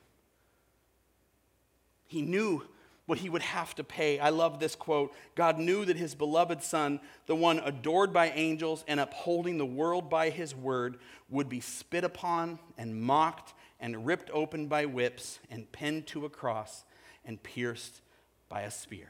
He 2.07 2.23
knew 2.23 2.65
what 3.07 3.19
he 3.19 3.29
would 3.29 3.43
have 3.43 3.75
to 3.75 3.85
pay. 3.85 4.19
I 4.19 4.31
love 4.31 4.59
this 4.59 4.75
quote 4.75 5.13
God 5.35 5.59
knew 5.59 5.85
that 5.85 5.97
his 5.97 6.15
beloved 6.15 6.63
son, 6.63 7.01
the 7.27 7.35
one 7.35 7.59
adored 7.59 8.13
by 8.13 8.31
angels 8.31 8.85
and 8.89 9.01
upholding 9.01 9.59
the 9.59 9.67
world 9.67 10.09
by 10.09 10.31
his 10.31 10.55
word, 10.55 10.99
would 11.29 11.49
be 11.49 11.61
spit 11.61 12.05
upon 12.05 12.59
and 12.79 13.01
mocked 13.01 13.55
and 13.81 14.07
ripped 14.07 14.31
open 14.31 14.67
by 14.67 14.87
whips 14.87 15.41
and 15.51 15.71
pinned 15.73 16.07
to 16.09 16.25
a 16.25 16.31
cross 16.31 16.85
and 17.25 17.43
pierced 17.43 18.01
by 18.49 18.63
a 18.63 18.71
spear. 18.71 19.09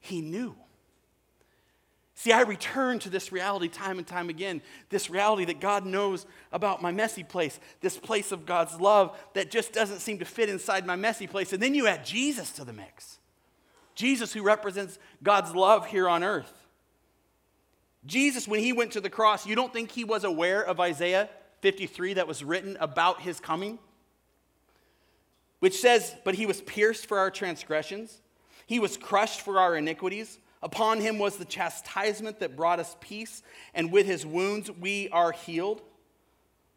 He 0.00 0.20
knew. 0.20 0.54
See, 2.22 2.30
I 2.30 2.42
return 2.42 3.00
to 3.00 3.10
this 3.10 3.32
reality 3.32 3.66
time 3.66 3.98
and 3.98 4.06
time 4.06 4.28
again. 4.28 4.62
This 4.90 5.10
reality 5.10 5.44
that 5.46 5.58
God 5.58 5.84
knows 5.84 6.24
about 6.52 6.80
my 6.80 6.92
messy 6.92 7.24
place, 7.24 7.58
this 7.80 7.98
place 7.98 8.30
of 8.30 8.46
God's 8.46 8.80
love 8.80 9.18
that 9.34 9.50
just 9.50 9.72
doesn't 9.72 9.98
seem 9.98 10.20
to 10.20 10.24
fit 10.24 10.48
inside 10.48 10.86
my 10.86 10.94
messy 10.94 11.26
place. 11.26 11.52
And 11.52 11.60
then 11.60 11.74
you 11.74 11.88
add 11.88 12.06
Jesus 12.06 12.52
to 12.52 12.64
the 12.64 12.72
mix. 12.72 13.18
Jesus, 13.96 14.32
who 14.32 14.44
represents 14.44 15.00
God's 15.24 15.52
love 15.52 15.88
here 15.88 16.08
on 16.08 16.22
earth. 16.22 16.52
Jesus, 18.06 18.46
when 18.46 18.60
he 18.60 18.72
went 18.72 18.92
to 18.92 19.00
the 19.00 19.10
cross, 19.10 19.44
you 19.44 19.56
don't 19.56 19.72
think 19.72 19.90
he 19.90 20.04
was 20.04 20.22
aware 20.22 20.62
of 20.62 20.78
Isaiah 20.78 21.28
53 21.60 22.14
that 22.14 22.28
was 22.28 22.44
written 22.44 22.76
about 22.78 23.20
his 23.22 23.40
coming? 23.40 23.80
Which 25.58 25.80
says, 25.80 26.14
But 26.22 26.36
he 26.36 26.46
was 26.46 26.60
pierced 26.60 27.06
for 27.06 27.18
our 27.18 27.32
transgressions, 27.32 28.20
he 28.68 28.78
was 28.78 28.96
crushed 28.96 29.40
for 29.40 29.58
our 29.58 29.74
iniquities. 29.74 30.38
Upon 30.62 31.00
him 31.00 31.18
was 31.18 31.36
the 31.36 31.44
chastisement 31.44 32.38
that 32.40 32.56
brought 32.56 32.78
us 32.78 32.96
peace, 33.00 33.42
and 33.74 33.90
with 33.90 34.06
his 34.06 34.24
wounds 34.24 34.70
we 34.70 35.08
are 35.08 35.32
healed. 35.32 35.82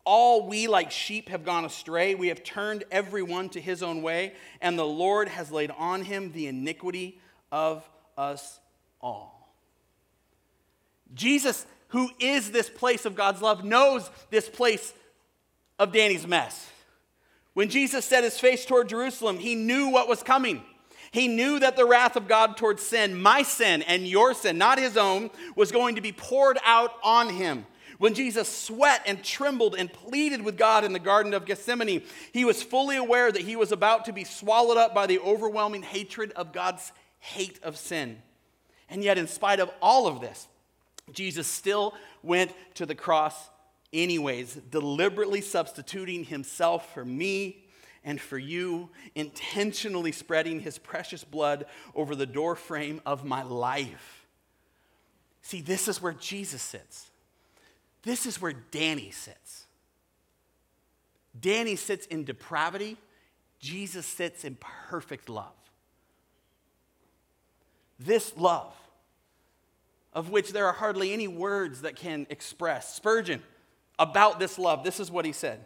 All 0.06 0.48
we 0.48 0.68
like 0.68 0.92
sheep 0.92 1.30
have 1.30 1.44
gone 1.44 1.66
astray. 1.66 2.16
We 2.16 2.28
have 2.28 2.44
turned 2.44 2.84
everyone 2.92 3.50
to 3.50 3.62
his 3.62 3.84
own 3.84 4.02
way, 4.02 4.34
and 4.62 4.78
the 4.78 4.86
Lord 4.86 5.28
has 5.30 5.52
laid 5.52 5.72
on 5.72 6.04
him 6.04 6.32
the 6.32 6.48
iniquity 6.48 7.20
of 7.52 7.88
us 8.18 8.60
all. 9.02 9.54
Jesus, 11.14 11.66
who 11.90 12.10
is 12.20 12.52
this 12.52 12.70
place 12.70 13.06
of 13.06 13.16
God's 13.16 13.42
love, 13.42 13.64
knows 13.64 14.10
this 14.30 14.50
place 14.50 14.94
of 15.80 15.92
Danny's 15.92 16.28
mess. 16.28 16.70
When 17.54 17.70
Jesus 17.70 18.04
set 18.04 18.24
his 18.24 18.40
face 18.40 18.66
toward 18.66 18.90
Jerusalem, 18.90 19.38
he 19.38 19.56
knew 19.56 19.90
what 19.90 20.08
was 20.08 20.24
coming. 20.24 20.64
He 21.12 21.28
knew 21.28 21.60
that 21.60 21.76
the 21.76 21.86
wrath 21.86 22.16
of 22.16 22.28
God 22.28 22.58
towards 22.58 22.84
sin, 22.84 23.22
my 23.22 23.44
sin 23.44 23.82
and 23.84 24.08
your 24.08 24.34
sin, 24.34 24.58
not 24.58 24.80
his 24.80 24.98
own, 24.98 25.30
was 25.56 25.72
going 25.72 25.96
to 25.96 26.02
be 26.02 26.12
poured 26.12 26.58
out 26.66 26.94
on 27.04 27.30
him. 27.30 27.66
When 27.98 28.14
Jesus 28.14 28.50
sweat 28.50 29.02
and 29.06 29.24
trembled 29.24 29.76
and 29.76 29.92
pleaded 29.92 30.42
with 30.42 30.58
God 30.58 30.84
in 30.84 30.94
the 30.94 31.00
Garden 31.00 31.34
of 31.34 31.46
Gethsemane, 31.46 32.04
he 32.34 32.44
was 32.44 32.62
fully 32.62 32.98
aware 32.98 33.32
that 33.32 33.42
he 33.42 33.56
was 33.56 33.72
about 33.72 34.06
to 34.06 34.14
be 34.14 34.26
swallowed 34.26 34.78
up 34.78 34.94
by 34.94 35.08
the 35.08 35.20
overwhelming 35.20 35.84
hatred 35.84 36.32
of 36.34 36.52
God's 36.52 36.92
hate 37.20 37.60
of 37.64 37.78
sin. 37.78 38.22
And 38.90 39.04
yet, 39.04 39.18
in 39.18 39.28
spite 39.28 39.60
of 39.60 39.72
all 39.82 40.08
of 40.08 40.20
this, 40.20 40.48
Jesus 41.12 41.48
still 41.48 41.94
went 42.22 42.52
to 42.76 42.86
the 42.86 42.96
cross 42.96 43.50
anyways, 43.94 44.56
deliberately 44.56 45.42
substituting 45.42 46.26
himself 46.26 46.94
for 46.94 47.06
me 47.06 47.65
and 48.06 48.22
for 48.22 48.38
you, 48.38 48.90
intentionally 49.16 50.12
spreading 50.12 50.62
his 50.62 50.78
precious 50.78 51.24
blood 51.24 51.66
over 51.96 52.16
the 52.16 52.28
doorframe 52.28 53.02
of 53.06 53.26
my 53.26 53.42
life. 53.42 54.28
See, 55.42 55.60
this 55.60 55.88
is 55.88 56.02
where 56.02 56.14
Jesus 56.14 56.62
sits. 56.62 57.10
This 58.04 58.28
is 58.28 58.40
where 58.40 58.54
Danny 58.54 59.10
sits. 59.10 59.66
Danny 61.38 61.76
sits 61.76 62.06
in 62.06 62.24
depravity, 62.24 62.96
Jesus 63.60 64.06
sits 64.06 64.46
in 64.46 64.58
perfect 64.90 65.28
love. 65.28 65.52
This 68.00 68.38
love, 68.38 68.74
of 70.14 70.30
which 70.30 70.52
there 70.52 70.68
are 70.68 70.74
hardly 70.74 71.12
any 71.12 71.28
words 71.28 71.82
that 71.82 71.96
can 71.96 72.28
express. 72.30 72.94
Spurgeon, 72.94 73.42
about 73.98 74.40
this 74.40 74.60
love, 74.60 74.84
this 74.84 75.00
is 75.00 75.10
what 75.10 75.26
he 75.26 75.32
said. 75.32 75.66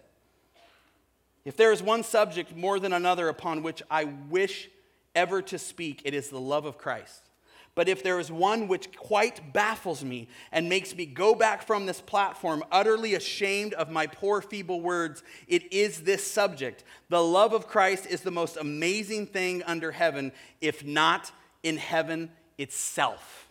If 1.46 1.56
there 1.58 1.72
is 1.72 1.82
one 1.82 2.04
subject 2.04 2.56
more 2.56 2.80
than 2.80 2.94
another 2.94 3.30
upon 3.30 3.64
which 3.64 3.82
I 3.90 4.06
wish 4.06 4.70
ever 5.16 5.42
to 5.44 5.58
speak, 5.58 6.02
it 6.06 6.14
is 6.14 6.30
the 6.30 6.40
love 6.40 6.66
of 6.66 6.78
Christ. 6.78 7.30
But 7.76 7.88
if 7.88 8.04
there 8.04 8.20
is 8.20 8.30
one 8.30 8.68
which 8.68 8.94
quite 8.96 9.54
baffles 9.54 10.04
me 10.04 10.28
and 10.52 10.68
makes 10.68 10.94
me 10.94 11.06
go 11.06 11.34
back 11.34 11.62
from 11.62 11.86
this 11.86 12.02
platform, 12.02 12.64
utterly 12.72 13.16
ashamed 13.16 13.74
of 13.74 13.90
my 13.90 14.06
poor, 14.06 14.42
feeble 14.42 14.82
words, 14.82 15.24
it 15.48 15.72
is 15.72 16.02
this 16.02 16.30
subject. 16.30 16.84
The 17.08 17.24
love 17.24 17.54
of 17.54 17.68
Christ 17.68 18.06
is 18.08 18.22
the 18.22 18.32
most 18.32 18.58
amazing 18.58 19.28
thing 19.28 19.64
under 19.64 19.92
heaven, 19.92 20.34
if 20.60 20.84
not 20.84 21.32
in 21.64 21.78
heaven 21.78 22.32
itself. 22.58 23.48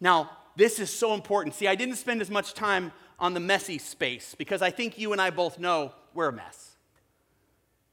Now, 0.00 0.30
this 0.54 0.78
is 0.78 0.90
so 0.90 1.14
important. 1.14 1.54
See, 1.54 1.66
I 1.66 1.74
didn't 1.74 1.96
spend 1.96 2.20
as 2.20 2.30
much 2.30 2.54
time 2.54 2.92
on 3.22 3.32
the 3.34 3.40
messy 3.40 3.78
space 3.78 4.34
because 4.36 4.60
I 4.60 4.70
think 4.70 4.98
you 4.98 5.12
and 5.12 5.20
I 5.20 5.30
both 5.30 5.58
know 5.58 5.92
we're 6.12 6.28
a 6.28 6.32
mess. 6.32 6.72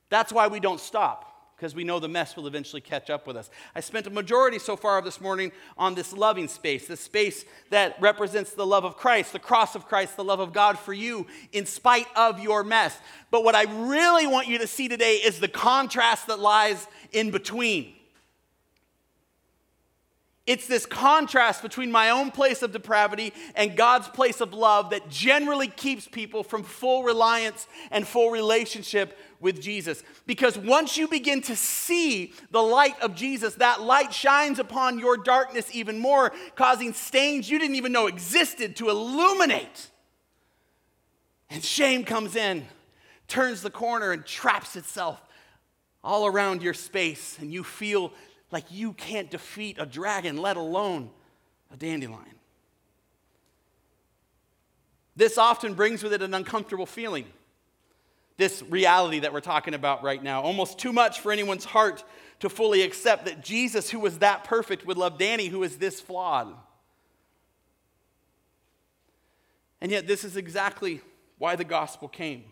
That's 0.10 0.34
why 0.34 0.48
we 0.48 0.60
don't 0.60 0.80
stop 0.80 1.28
because 1.56 1.76
we 1.76 1.84
know 1.84 2.00
the 2.00 2.08
mess 2.08 2.36
will 2.36 2.48
eventually 2.48 2.82
catch 2.82 3.10
up 3.10 3.28
with 3.28 3.38
us. 3.38 3.50
I 3.76 3.82
spent 3.82 4.08
a 4.08 4.10
majority 4.10 4.58
so 4.58 4.76
far 4.76 4.98
of 4.98 5.06
this 5.06 5.22
morning 5.22 5.52
on 5.78 5.94
this 5.94 6.14
loving 6.14 6.48
space, 6.48 6.88
this 6.88 7.02
space 7.02 7.46
that 7.70 7.96
represents 8.00 8.54
the 8.54 8.66
love 8.66 8.86
of 8.86 8.98
Christ, 8.98 9.34
the 9.34 9.40
cross 9.40 9.76
of 9.76 9.86
Christ, 9.86 10.16
the 10.16 10.24
love 10.24 10.40
of 10.40 10.52
God 10.52 10.80
for 10.80 10.94
you 10.94 11.28
in 11.52 11.66
spite 11.66 12.08
of 12.16 12.40
your 12.40 12.64
mess. 12.64 12.98
But 13.30 13.44
what 13.44 13.56
I 13.56 13.64
really 13.64 14.26
want 14.26 14.48
you 14.48 14.58
to 14.58 14.68
see 14.68 14.88
today 14.88 15.16
is 15.16 15.40
the 15.40 15.48
contrast 15.48 16.28
that 16.28 16.40
lies 16.40 16.88
in 17.12 17.30
between. 17.30 17.94
It's 20.50 20.66
this 20.66 20.88
contrast 20.88 21.62
between 21.62 21.92
my 21.92 22.10
own 22.10 22.32
place 22.32 22.64
of 22.64 22.72
depravity 22.72 23.34
and 23.54 23.78
God's 23.78 24.08
place 24.08 24.42
of 24.42 24.52
love 24.52 24.90
that 24.90 25.08
generally 25.08 25.68
keeps 25.68 26.08
people 26.08 26.44
from 26.44 26.64
full 26.64 27.04
reliance 27.04 27.68
and 27.92 28.08
full 28.08 28.32
relationship 28.32 29.16
with 29.40 29.62
Jesus. 29.62 30.02
Because 30.26 30.58
once 30.58 30.98
you 30.98 31.08
begin 31.08 31.44
to 31.44 31.56
see 31.56 32.34
the 32.50 32.64
light 32.64 33.00
of 33.00 33.14
Jesus, 33.14 33.54
that 33.56 33.82
light 33.82 34.12
shines 34.12 34.58
upon 34.58 34.98
your 34.98 35.18
darkness 35.18 35.70
even 35.72 36.00
more, 36.00 36.34
causing 36.56 36.94
stains 36.94 37.48
you 37.48 37.60
didn't 37.60 37.76
even 37.76 37.92
know 37.92 38.08
existed 38.08 38.76
to 38.78 38.90
illuminate. 38.90 39.92
And 41.52 41.64
shame 41.64 42.04
comes 42.04 42.36
in, 42.36 42.66
turns 43.28 43.62
the 43.62 43.70
corner, 43.70 44.14
and 44.14 44.26
traps 44.26 44.76
itself 44.76 45.22
all 46.04 46.26
around 46.26 46.64
your 46.64 46.74
space, 46.74 47.38
and 47.40 47.54
you 47.54 47.64
feel 47.64 48.14
like 48.52 48.66
you 48.70 48.94
can't 48.94 49.30
defeat 49.30 49.78
a 49.80 49.86
dragon, 49.86 50.38
let 50.38 50.58
alone 50.58 51.10
a 51.72 51.78
dandelion. 51.78 52.36
This 55.16 55.38
often 55.38 55.74
brings 55.74 56.02
with 56.02 56.14
it 56.14 56.22
an 56.22 56.34
uncomfortable 56.34 56.86
feeling. 56.86 57.26
This 58.38 58.64
reality 58.64 59.20
that 59.20 59.34
we're 59.34 59.42
talking 59.42 59.74
about 59.74 60.02
right 60.02 60.24
now, 60.24 60.42
almost 60.42 60.80
too 60.80 60.94
much 60.94 61.20
for 61.20 61.32
anyone's 61.32 61.66
heart 61.66 62.04
to 62.40 62.50
fully 62.50 62.84
accept 62.84 63.26
that 63.26 63.44
Jesus, 63.44 63.90
who 63.90 64.00
was 64.00 64.20
that 64.20 64.46
perfect, 64.46 64.86
would 64.86 64.98
love 64.98 65.18
Danny, 65.18 65.48
who 65.48 65.62
is 65.64 65.78
this 65.78 66.00
flawed. 66.00 66.56
And 69.82 69.92
yet, 69.92 70.08
this 70.08 70.24
is 70.24 70.38
exactly 70.38 71.02
why 71.38 71.56
the 71.56 71.64
gospel 71.66 72.08
came. 72.08 72.46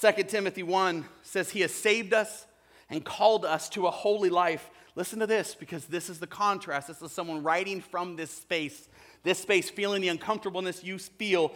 2 0.00 0.22
Timothy 0.24 0.62
1 0.62 1.04
says, 1.22 1.50
He 1.50 1.60
has 1.60 1.72
saved 1.72 2.12
us 2.12 2.46
and 2.92 3.04
called 3.04 3.44
us 3.44 3.68
to 3.70 3.86
a 3.86 3.90
holy 3.90 4.30
life. 4.30 4.70
Listen 4.94 5.18
to 5.20 5.26
this 5.26 5.54
because 5.54 5.86
this 5.86 6.10
is 6.10 6.20
the 6.20 6.26
contrast. 6.26 6.88
This 6.88 7.00
is 7.00 7.10
someone 7.10 7.42
writing 7.42 7.80
from 7.80 8.16
this 8.16 8.30
space, 8.30 8.88
this 9.22 9.38
space, 9.38 9.70
feeling 9.70 10.02
the 10.02 10.08
uncomfortableness 10.08 10.84
you 10.84 10.98
feel. 10.98 11.52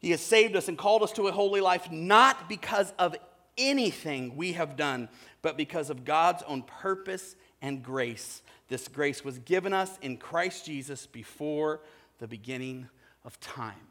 He 0.00 0.10
has 0.10 0.20
saved 0.20 0.54
us 0.54 0.68
and 0.68 0.76
called 0.76 1.02
us 1.02 1.12
to 1.12 1.28
a 1.28 1.32
holy 1.32 1.62
life, 1.62 1.90
not 1.90 2.48
because 2.48 2.92
of 2.98 3.16
anything 3.56 4.36
we 4.36 4.52
have 4.52 4.76
done, 4.76 5.08
but 5.40 5.56
because 5.56 5.88
of 5.88 6.04
God's 6.04 6.42
own 6.42 6.62
purpose 6.62 7.36
and 7.62 7.82
grace. 7.82 8.42
This 8.68 8.86
grace 8.86 9.24
was 9.24 9.38
given 9.38 9.72
us 9.72 9.98
in 10.02 10.18
Christ 10.18 10.66
Jesus 10.66 11.06
before 11.06 11.80
the 12.18 12.28
beginning 12.28 12.88
of 13.24 13.40
time. 13.40 13.88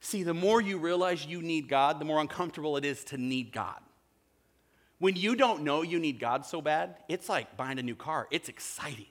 See, 0.00 0.22
the 0.22 0.34
more 0.34 0.60
you 0.60 0.76
realize 0.76 1.24
you 1.24 1.40
need 1.40 1.66
God, 1.66 1.98
the 1.98 2.04
more 2.04 2.20
uncomfortable 2.20 2.76
it 2.76 2.84
is 2.84 3.04
to 3.04 3.16
need 3.16 3.52
God. 3.52 3.80
When 4.98 5.16
you 5.16 5.36
don't 5.36 5.62
know 5.62 5.82
you 5.82 5.98
need 5.98 6.20
God 6.20 6.46
so 6.46 6.62
bad, 6.62 6.96
it's 7.08 7.28
like 7.28 7.56
buying 7.56 7.78
a 7.78 7.82
new 7.82 7.94
car. 7.94 8.28
It's 8.30 8.48
exciting. 8.48 9.06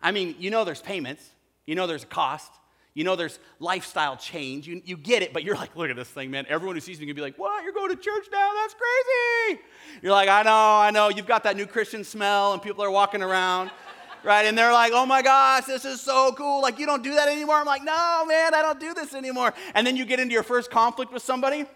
I 0.00 0.12
mean, 0.12 0.36
you 0.38 0.50
know 0.50 0.64
there's 0.64 0.80
payments, 0.80 1.28
you 1.66 1.74
know 1.74 1.86
there's 1.86 2.04
a 2.04 2.06
cost, 2.06 2.52
you 2.94 3.04
know 3.04 3.16
there's 3.16 3.38
lifestyle 3.58 4.16
change. 4.16 4.66
You, 4.66 4.80
you 4.84 4.96
get 4.96 5.22
it, 5.22 5.32
but 5.32 5.44
you're 5.44 5.56
like, 5.56 5.76
look 5.76 5.90
at 5.90 5.96
this 5.96 6.08
thing, 6.08 6.30
man. 6.30 6.46
Everyone 6.48 6.76
who 6.76 6.80
sees 6.80 7.00
me 7.00 7.06
can 7.06 7.14
be 7.14 7.22
like, 7.22 7.38
what? 7.38 7.64
You're 7.64 7.72
going 7.72 7.90
to 7.90 7.96
church 7.96 8.26
now? 8.32 8.50
That's 8.60 8.74
crazy. 8.74 9.60
You're 10.02 10.12
like, 10.12 10.28
I 10.28 10.42
know, 10.42 10.50
I 10.50 10.90
know. 10.90 11.08
You've 11.08 11.26
got 11.26 11.44
that 11.44 11.56
new 11.56 11.66
Christian 11.66 12.04
smell, 12.04 12.52
and 12.52 12.62
people 12.62 12.82
are 12.84 12.90
walking 12.90 13.22
around 13.22 13.70
right? 14.24 14.46
And 14.46 14.56
they're 14.56 14.72
like, 14.72 14.92
oh 14.94 15.06
my 15.06 15.22
gosh, 15.22 15.64
this 15.64 15.84
is 15.84 16.00
so 16.00 16.32
cool. 16.32 16.60
Like, 16.60 16.78
you 16.78 16.86
don't 16.86 17.02
do 17.02 17.14
that 17.14 17.28
anymore. 17.28 17.56
I'm 17.56 17.66
like, 17.66 17.82
no, 17.82 18.24
man, 18.26 18.54
I 18.54 18.62
don't 18.62 18.80
do 18.80 18.94
this 18.94 19.14
anymore. 19.14 19.54
And 19.74 19.86
then 19.86 19.96
you 19.96 20.04
get 20.04 20.20
into 20.20 20.32
your 20.32 20.42
first 20.42 20.70
conflict 20.70 21.12
with 21.12 21.22
somebody, 21.22 21.66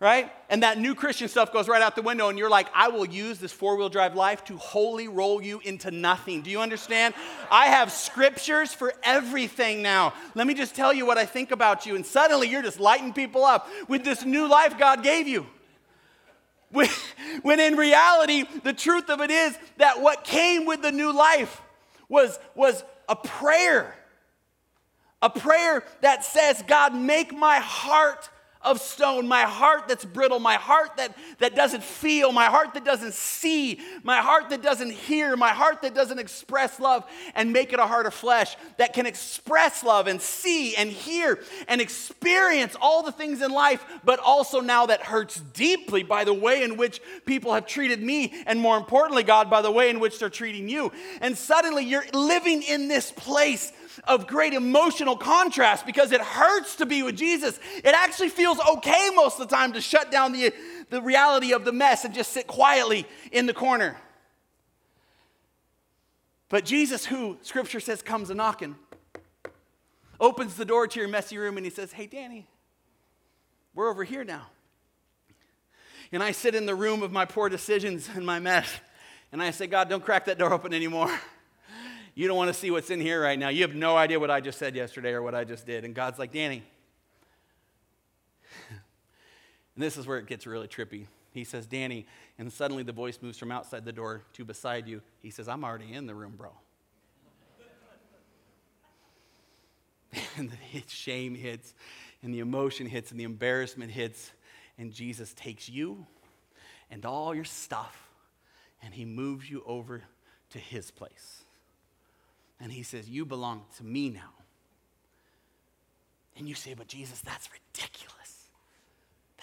right? 0.00 0.30
And 0.50 0.62
that 0.62 0.78
new 0.78 0.94
Christian 0.94 1.28
stuff 1.28 1.52
goes 1.52 1.68
right 1.68 1.80
out 1.80 1.96
the 1.96 2.02
window, 2.02 2.28
and 2.28 2.38
you're 2.38 2.50
like, 2.50 2.68
I 2.74 2.88
will 2.88 3.06
use 3.06 3.38
this 3.38 3.52
four 3.52 3.76
wheel 3.76 3.88
drive 3.88 4.14
life 4.14 4.44
to 4.44 4.56
wholly 4.56 5.08
roll 5.08 5.40
you 5.40 5.60
into 5.60 5.90
nothing. 5.90 6.42
Do 6.42 6.50
you 6.50 6.60
understand? 6.60 7.14
I 7.50 7.66
have 7.66 7.92
scriptures 7.92 8.74
for 8.74 8.92
everything 9.02 9.82
now. 9.82 10.12
Let 10.34 10.46
me 10.46 10.54
just 10.54 10.74
tell 10.74 10.92
you 10.92 11.06
what 11.06 11.16
I 11.16 11.24
think 11.24 11.52
about 11.52 11.86
you. 11.86 11.94
And 11.94 12.04
suddenly 12.04 12.48
you're 12.48 12.62
just 12.62 12.80
lighting 12.80 13.12
people 13.12 13.44
up 13.44 13.68
with 13.88 14.04
this 14.04 14.24
new 14.24 14.48
life 14.48 14.78
God 14.78 15.02
gave 15.02 15.28
you. 15.28 15.46
When, 16.70 16.88
when 17.42 17.60
in 17.60 17.76
reality, 17.76 18.44
the 18.62 18.72
truth 18.72 19.08
of 19.08 19.20
it 19.20 19.30
is 19.30 19.56
that 19.78 20.02
what 20.02 20.24
came 20.24 20.66
with 20.66 20.82
the 20.82 20.92
new 20.92 21.16
life 21.16 21.62
was, 22.08 22.38
was 22.54 22.84
a 23.08 23.16
prayer. 23.16 23.94
A 25.22 25.30
prayer 25.30 25.84
that 26.02 26.24
says, 26.24 26.62
God, 26.66 26.94
make 26.94 27.32
my 27.32 27.56
heart 27.56 28.28
of 28.64 28.80
stone, 28.80 29.28
my 29.28 29.42
heart 29.42 29.88
that's 29.88 30.04
brittle, 30.04 30.38
my 30.38 30.54
heart 30.54 30.96
that, 30.96 31.16
that 31.38 31.54
doesn't 31.54 31.82
feel, 31.82 32.32
my 32.32 32.46
heart 32.46 32.74
that 32.74 32.84
doesn't 32.84 33.14
see, 33.14 33.78
my 34.02 34.18
heart 34.18 34.50
that 34.50 34.62
doesn't 34.62 34.90
hear, 34.90 35.36
my 35.36 35.50
heart 35.50 35.82
that 35.82 35.94
doesn't 35.94 36.18
express 36.18 36.80
love, 36.80 37.04
and 37.34 37.52
make 37.52 37.72
it 37.72 37.78
a 37.78 37.86
heart 37.86 38.06
of 38.06 38.14
flesh 38.14 38.56
that 38.78 38.92
can 38.94 39.06
express 39.06 39.84
love 39.84 40.06
and 40.06 40.20
see 40.20 40.74
and 40.76 40.90
hear 40.90 41.38
and 41.68 41.80
experience 41.80 42.74
all 42.80 43.02
the 43.02 43.12
things 43.12 43.42
in 43.42 43.50
life, 43.50 43.84
but 44.04 44.18
also 44.18 44.60
now 44.60 44.86
that 44.86 45.02
hurts 45.02 45.40
deeply 45.52 46.02
by 46.02 46.24
the 46.24 46.34
way 46.34 46.62
in 46.62 46.76
which 46.76 47.00
people 47.26 47.52
have 47.52 47.66
treated 47.66 48.02
me, 48.02 48.32
and 48.46 48.60
more 48.60 48.76
importantly, 48.76 49.22
God, 49.22 49.50
by 49.50 49.62
the 49.62 49.70
way 49.70 49.90
in 49.90 50.00
which 50.00 50.18
they're 50.18 50.30
treating 50.30 50.68
you. 50.68 50.92
And 51.20 51.36
suddenly 51.36 51.84
you're 51.84 52.06
living 52.12 52.62
in 52.62 52.88
this 52.88 53.12
place 53.12 53.72
of 54.04 54.26
great 54.26 54.52
emotional 54.52 55.16
contrast 55.16 55.86
because 55.86 56.12
it 56.12 56.20
hurts 56.20 56.76
to 56.76 56.86
be 56.86 57.02
with 57.02 57.16
Jesus. 57.16 57.58
It 57.76 57.94
actually 57.94 58.30
feels 58.30 58.58
okay 58.60 59.10
most 59.14 59.38
of 59.40 59.48
the 59.48 59.54
time 59.54 59.72
to 59.74 59.80
shut 59.80 60.10
down 60.10 60.32
the, 60.32 60.52
the 60.90 61.00
reality 61.00 61.52
of 61.52 61.64
the 61.64 61.72
mess 61.72 62.04
and 62.04 62.12
just 62.12 62.32
sit 62.32 62.46
quietly 62.46 63.06
in 63.30 63.46
the 63.46 63.54
corner. 63.54 63.96
But 66.48 66.64
Jesus, 66.64 67.06
who 67.06 67.38
scripture 67.42 67.80
says 67.80 68.02
comes 68.02 68.30
a 68.30 68.34
knocking, 68.34 68.76
opens 70.20 70.54
the 70.54 70.64
door 70.64 70.86
to 70.86 71.00
your 71.00 71.08
messy 71.08 71.38
room 71.38 71.56
and 71.56 71.66
he 71.66 71.70
says, 71.70 71.92
Hey, 71.92 72.06
Danny, 72.06 72.46
we're 73.74 73.88
over 73.88 74.04
here 74.04 74.24
now. 74.24 74.46
And 76.12 76.22
I 76.22 76.32
sit 76.32 76.54
in 76.54 76.64
the 76.64 76.74
room 76.74 77.02
of 77.02 77.10
my 77.10 77.24
poor 77.24 77.48
decisions 77.48 78.08
and 78.14 78.24
my 78.24 78.38
mess. 78.38 78.68
And 79.32 79.42
I 79.42 79.50
say, 79.50 79.66
God, 79.66 79.88
don't 79.88 80.04
crack 80.04 80.26
that 80.26 80.38
door 80.38 80.52
open 80.52 80.72
anymore. 80.72 81.10
You 82.14 82.28
don't 82.28 82.36
want 82.36 82.48
to 82.48 82.54
see 82.54 82.70
what's 82.70 82.90
in 82.90 83.00
here 83.00 83.20
right 83.20 83.38
now. 83.38 83.48
You 83.48 83.62
have 83.62 83.74
no 83.74 83.96
idea 83.96 84.20
what 84.20 84.30
I 84.30 84.40
just 84.40 84.58
said 84.58 84.76
yesterday 84.76 85.10
or 85.10 85.22
what 85.22 85.34
I 85.34 85.44
just 85.44 85.66
did. 85.66 85.84
And 85.84 85.94
God's 85.94 86.18
like, 86.18 86.32
Danny. 86.32 86.62
and 88.70 88.78
this 89.76 89.96
is 89.96 90.06
where 90.06 90.18
it 90.18 90.26
gets 90.26 90.46
really 90.46 90.68
trippy. 90.68 91.06
He 91.32 91.42
says, 91.42 91.66
Danny, 91.66 92.06
and 92.38 92.52
suddenly 92.52 92.84
the 92.84 92.92
voice 92.92 93.18
moves 93.20 93.36
from 93.36 93.50
outside 93.50 93.84
the 93.84 93.92
door 93.92 94.22
to 94.34 94.44
beside 94.44 94.86
you. 94.86 95.02
He 95.20 95.30
says, 95.30 95.48
I'm 95.48 95.64
already 95.64 95.92
in 95.92 96.06
the 96.06 96.14
room, 96.14 96.34
bro. 96.36 96.50
and 100.36 100.50
the 100.50 100.82
shame 100.86 101.34
hits, 101.34 101.74
and 102.22 102.32
the 102.32 102.38
emotion 102.38 102.86
hits, 102.86 103.10
and 103.10 103.18
the 103.18 103.24
embarrassment 103.24 103.90
hits, 103.90 104.30
and 104.78 104.92
Jesus 104.92 105.34
takes 105.34 105.68
you 105.68 106.06
and 106.90 107.04
all 107.04 107.34
your 107.34 107.44
stuff, 107.44 108.08
and 108.82 108.94
he 108.94 109.04
moves 109.04 109.50
you 109.50 109.62
over 109.66 110.02
to 110.50 110.58
his 110.58 110.92
place. 110.92 111.42
And 112.64 112.72
he 112.72 112.82
says, 112.82 113.08
You 113.08 113.26
belong 113.26 113.62
to 113.76 113.84
me 113.84 114.08
now. 114.08 114.32
And 116.36 116.48
you 116.48 116.54
say, 116.54 116.72
But 116.72 116.88
Jesus, 116.88 117.20
that's 117.20 117.48
ridiculous. 117.52 118.46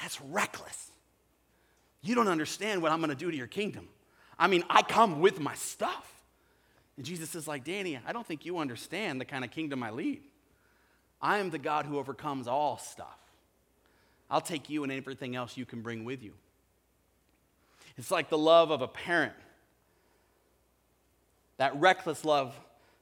That's 0.02 0.20
reckless. 0.20 0.92
You 2.02 2.16
don't 2.16 2.28
understand 2.28 2.82
what 2.82 2.92
I'm 2.92 2.98
going 2.98 3.12
to 3.12 3.16
do 3.16 3.30
to 3.30 3.38
your 3.38 3.48
kingdom. 3.48 3.88
I 4.40 4.48
mean, 4.48 4.64
I 4.72 4.82
come 4.82 5.22
with 5.22 5.40
my 5.40 5.54
stuff. 5.54 6.12
And 6.98 7.06
Jesus 7.06 7.36
is 7.36 7.48
like, 7.48 7.64
Danny, 7.64 8.00
I 8.08 8.12
don't 8.12 8.26
think 8.26 8.44
you 8.44 8.58
understand 8.58 9.22
the 9.22 9.26
kind 9.26 9.46
of 9.46 9.52
kingdom 9.52 9.84
I 9.84 9.92
lead. 9.92 10.24
I 11.22 11.38
am 11.38 11.52
the 11.52 11.60
God 11.60 11.86
who 11.86 12.00
overcomes 12.00 12.48
all 12.48 12.80
stuff. 12.80 13.20
I'll 14.32 14.42
take 14.42 14.68
you 14.68 14.82
and 14.82 14.92
everything 14.92 15.36
else 15.36 15.58
you 15.58 15.66
can 15.68 15.82
bring 15.82 16.06
with 16.06 16.24
you. 16.24 16.34
It's 17.98 18.10
like 18.10 18.30
the 18.30 18.38
love 18.38 18.72
of 18.72 18.82
a 18.82 18.88
parent. 18.88 19.34
That 21.58 21.80
reckless 21.80 22.26
love 22.26 22.60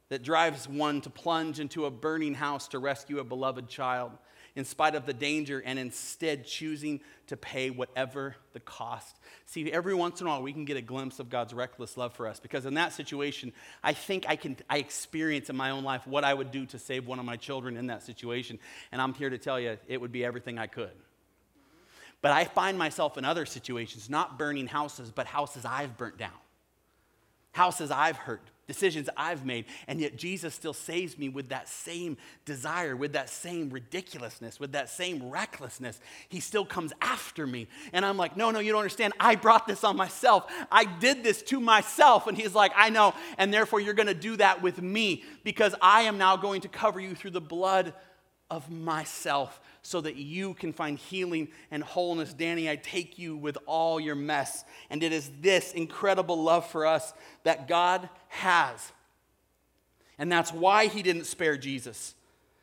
that 0.10 0.24
drives 0.24 0.68
one 0.68 1.02
to 1.02 1.10
plunge 1.10 1.60
into 1.60 1.86
a 1.86 1.92
burning 1.92 2.34
house 2.34 2.68
to 2.70 2.80
rescue 2.80 3.20
a 3.20 3.24
beloved 3.24 3.68
child 3.68 4.12
in 4.56 4.66
spite 4.66 4.96
of 4.96 5.06
the 5.06 5.14
danger 5.14 5.62
and 5.66 5.78
instead 5.80 6.46
choosing 6.46 7.00
to 7.28 7.38
pay 7.38 7.70
whatever 7.70 8.36
the 8.54 8.60
cost. 8.60 9.18
See, 9.46 9.72
every 9.72 9.94
once 9.94 10.20
in 10.22 10.28
a 10.28 10.30
while 10.32 10.42
we 10.42 10.52
can 10.52 10.66
get 10.66 10.76
a 10.76 10.82
glimpse 10.82 11.20
of 11.20 11.30
God's 11.30 11.54
reckless 11.54 11.96
love 11.96 12.14
for 12.14 12.28
us 12.28 12.40
because 12.40 12.66
in 12.66 12.74
that 12.74 12.92
situation, 12.94 13.54
I 13.84 13.94
think 13.94 14.26
I 14.28 14.36
can 14.36 14.58
I 14.70 14.78
experience 14.78 15.50
in 15.50 15.56
my 15.56 15.70
own 15.70 15.84
life 15.84 16.06
what 16.08 16.24
I 16.24 16.34
would 16.34 16.52
do 16.52 16.66
to 16.68 16.80
save 16.80 17.08
one 17.08 17.20
of 17.20 17.26
my 17.26 17.38
children 17.38 17.78
in 17.78 17.88
that 17.88 18.04
situation. 18.04 18.60
And 18.92 19.02
I'm 19.02 19.14
here 19.14 19.30
to 19.30 19.38
tell 19.38 19.60
you 19.60 19.78
it 19.88 20.02
would 20.02 20.12
be 20.12 20.26
everything 20.26 20.58
I 20.58 20.68
could. 20.68 20.92
But 22.22 22.32
I 22.32 22.44
find 22.44 22.78
myself 22.78 23.18
in 23.18 23.24
other 23.24 23.46
situations, 23.46 24.10
not 24.10 24.38
burning 24.38 24.68
houses, 24.68 25.10
but 25.10 25.26
houses 25.26 25.64
I've 25.64 25.96
burnt 25.98 26.18
down, 26.18 26.32
houses 27.54 27.92
I've 27.92 28.18
hurt, 28.18 28.42
decisions 28.70 29.10
I've 29.18 29.46
made. 29.46 29.66
And 29.90 30.00
yet 30.00 30.16
Jesus 30.16 30.56
still 30.56 30.74
saves 30.74 31.18
me 31.18 31.28
with 31.28 31.50
that 31.50 31.68
same 31.68 32.16
desire, 32.46 32.96
with 32.96 33.12
that 33.14 33.30
same 33.30 33.70
ridiculousness, 33.70 34.60
with 34.60 34.72
that 34.72 34.88
same 34.90 35.30
recklessness. 35.30 36.00
He 36.30 36.40
still 36.40 36.64
comes 36.64 36.94
after 37.02 37.46
me. 37.46 37.68
And 37.92 38.06
I'm 38.06 38.16
like, 38.16 38.38
no, 38.38 38.52
no, 38.52 38.60
you 38.60 38.72
don't 38.72 38.80
understand. 38.80 39.14
I 39.20 39.36
brought 39.36 39.68
this 39.68 39.84
on 39.84 39.98
myself. 39.98 40.50
I 40.72 40.86
did 40.86 41.24
this 41.24 41.42
to 41.44 41.60
myself. 41.60 42.28
And 42.28 42.38
he's 42.38 42.56
like, 42.56 42.72
I 42.76 42.90
know. 42.90 43.14
And 43.38 43.54
therefore, 43.54 43.82
you're 43.82 43.94
going 43.94 44.08
to 44.08 44.14
do 44.14 44.38
that 44.38 44.62
with 44.62 44.82
me 44.82 45.24
because 45.44 45.76
I 45.82 46.04
am 46.04 46.18
now 46.18 46.38
going 46.38 46.62
to 46.62 46.70
cover 46.70 47.02
you 47.02 47.16
through 47.16 47.32
the 47.32 47.42
blood 47.42 47.94
of 48.50 48.70
myself 48.70 49.60
so 49.82 50.02
that 50.02 50.16
you 50.16 50.54
can 50.56 50.74
find 50.74 50.98
healing 50.98 51.50
and 51.72 51.84
wholeness. 51.84 52.34
Danny, 52.34 52.70
I 52.70 52.76
take 52.76 53.18
you 53.20 53.38
with 53.38 53.58
all 53.66 54.00
your 54.00 54.16
mess. 54.16 54.64
And 54.90 55.04
it 55.04 55.12
is 55.12 55.32
this 55.42 55.74
incredible 55.74 56.42
love 56.42 56.68
for 56.68 56.86
us 56.86 57.14
that 57.44 57.68
God 57.68 58.10
has. 58.30 58.92
And 60.18 60.32
that's 60.32 60.52
why 60.52 60.88
he 60.88 61.02
didn't 61.02 61.26
spare 61.26 61.58
Jesus. 61.58 62.16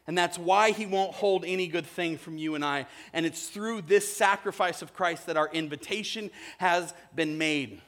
And 0.07 0.17
that's 0.17 0.39
why 0.39 0.71
he 0.71 0.87
won't 0.87 1.15
hold 1.15 1.45
any 1.45 1.67
good 1.67 1.87
thing 1.87 2.17
from 2.17 2.39
you 2.39 2.55
and 2.55 2.65
I. 2.65 2.87
And 3.13 3.27
it's 3.27 3.49
through 3.49 3.83
this 3.83 4.11
sacrifice 4.11 4.83
of 4.83 4.95
Christ 4.95 5.27
that 5.27 5.37
our 5.37 5.49
invitation 5.53 6.31
has 6.59 6.95
been 7.15 7.39
made. 7.39 7.81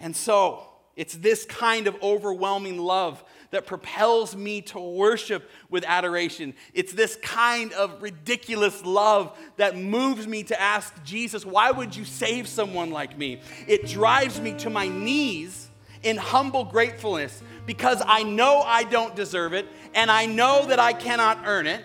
And 0.00 0.16
so, 0.16 0.68
it's 0.96 1.14
this 1.14 1.44
kind 1.44 1.86
of 1.86 1.96
overwhelming 2.02 2.78
love 2.78 3.22
that 3.50 3.66
propels 3.66 4.36
me 4.36 4.60
to 4.60 4.78
worship 4.78 5.48
with 5.70 5.84
adoration. 5.86 6.54
It's 6.74 6.92
this 6.92 7.16
kind 7.16 7.72
of 7.72 8.02
ridiculous 8.02 8.84
love 8.84 9.36
that 9.56 9.76
moves 9.76 10.26
me 10.26 10.42
to 10.44 10.60
ask 10.60 11.02
Jesus, 11.04 11.46
why 11.46 11.70
would 11.70 11.96
you 11.96 12.04
save 12.04 12.46
someone 12.46 12.90
like 12.90 13.16
me? 13.16 13.40
It 13.66 13.86
drives 13.86 14.40
me 14.40 14.52
to 14.54 14.70
my 14.70 14.88
knees 14.88 15.68
in 16.02 16.16
humble 16.16 16.64
gratefulness 16.64 17.42
because 17.66 18.02
I 18.06 18.22
know 18.22 18.60
I 18.60 18.84
don't 18.84 19.16
deserve 19.16 19.52
it 19.52 19.66
and 19.94 20.10
I 20.10 20.26
know 20.26 20.66
that 20.66 20.78
I 20.78 20.92
cannot 20.92 21.40
earn 21.44 21.66
it. 21.66 21.84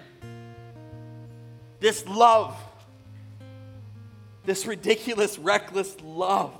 This 1.79 2.05
love, 2.07 2.55
this 4.45 4.65
ridiculous, 4.65 5.37
reckless 5.37 5.95
love. 6.01 6.53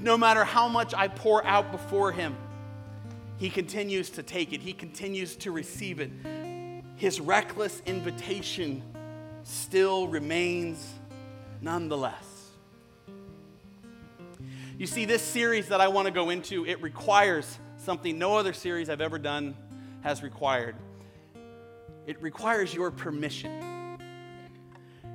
No 0.00 0.16
matter 0.16 0.44
how 0.44 0.68
much 0.68 0.94
I 0.94 1.08
pour 1.08 1.44
out 1.44 1.72
before 1.72 2.12
Him, 2.12 2.36
He 3.36 3.50
continues 3.50 4.10
to 4.10 4.22
take 4.22 4.52
it, 4.52 4.60
He 4.60 4.72
continues 4.72 5.36
to 5.36 5.50
receive 5.50 6.00
it. 6.00 6.10
His 6.96 7.20
reckless 7.20 7.82
invitation 7.86 8.82
still 9.42 10.08
remains 10.08 10.94
nonetheless. 11.60 12.24
You 14.76 14.86
see, 14.86 15.04
this 15.04 15.22
series 15.22 15.68
that 15.68 15.80
I 15.80 15.88
want 15.88 16.06
to 16.06 16.12
go 16.12 16.30
into, 16.30 16.64
it 16.64 16.80
requires 16.82 17.58
something 17.78 18.18
no 18.18 18.36
other 18.36 18.52
series 18.52 18.88
I've 18.88 19.00
ever 19.00 19.18
done 19.18 19.56
has 20.02 20.22
required. 20.22 20.76
It 22.06 22.20
requires 22.22 22.72
your 22.72 22.90
permission. 22.90 23.98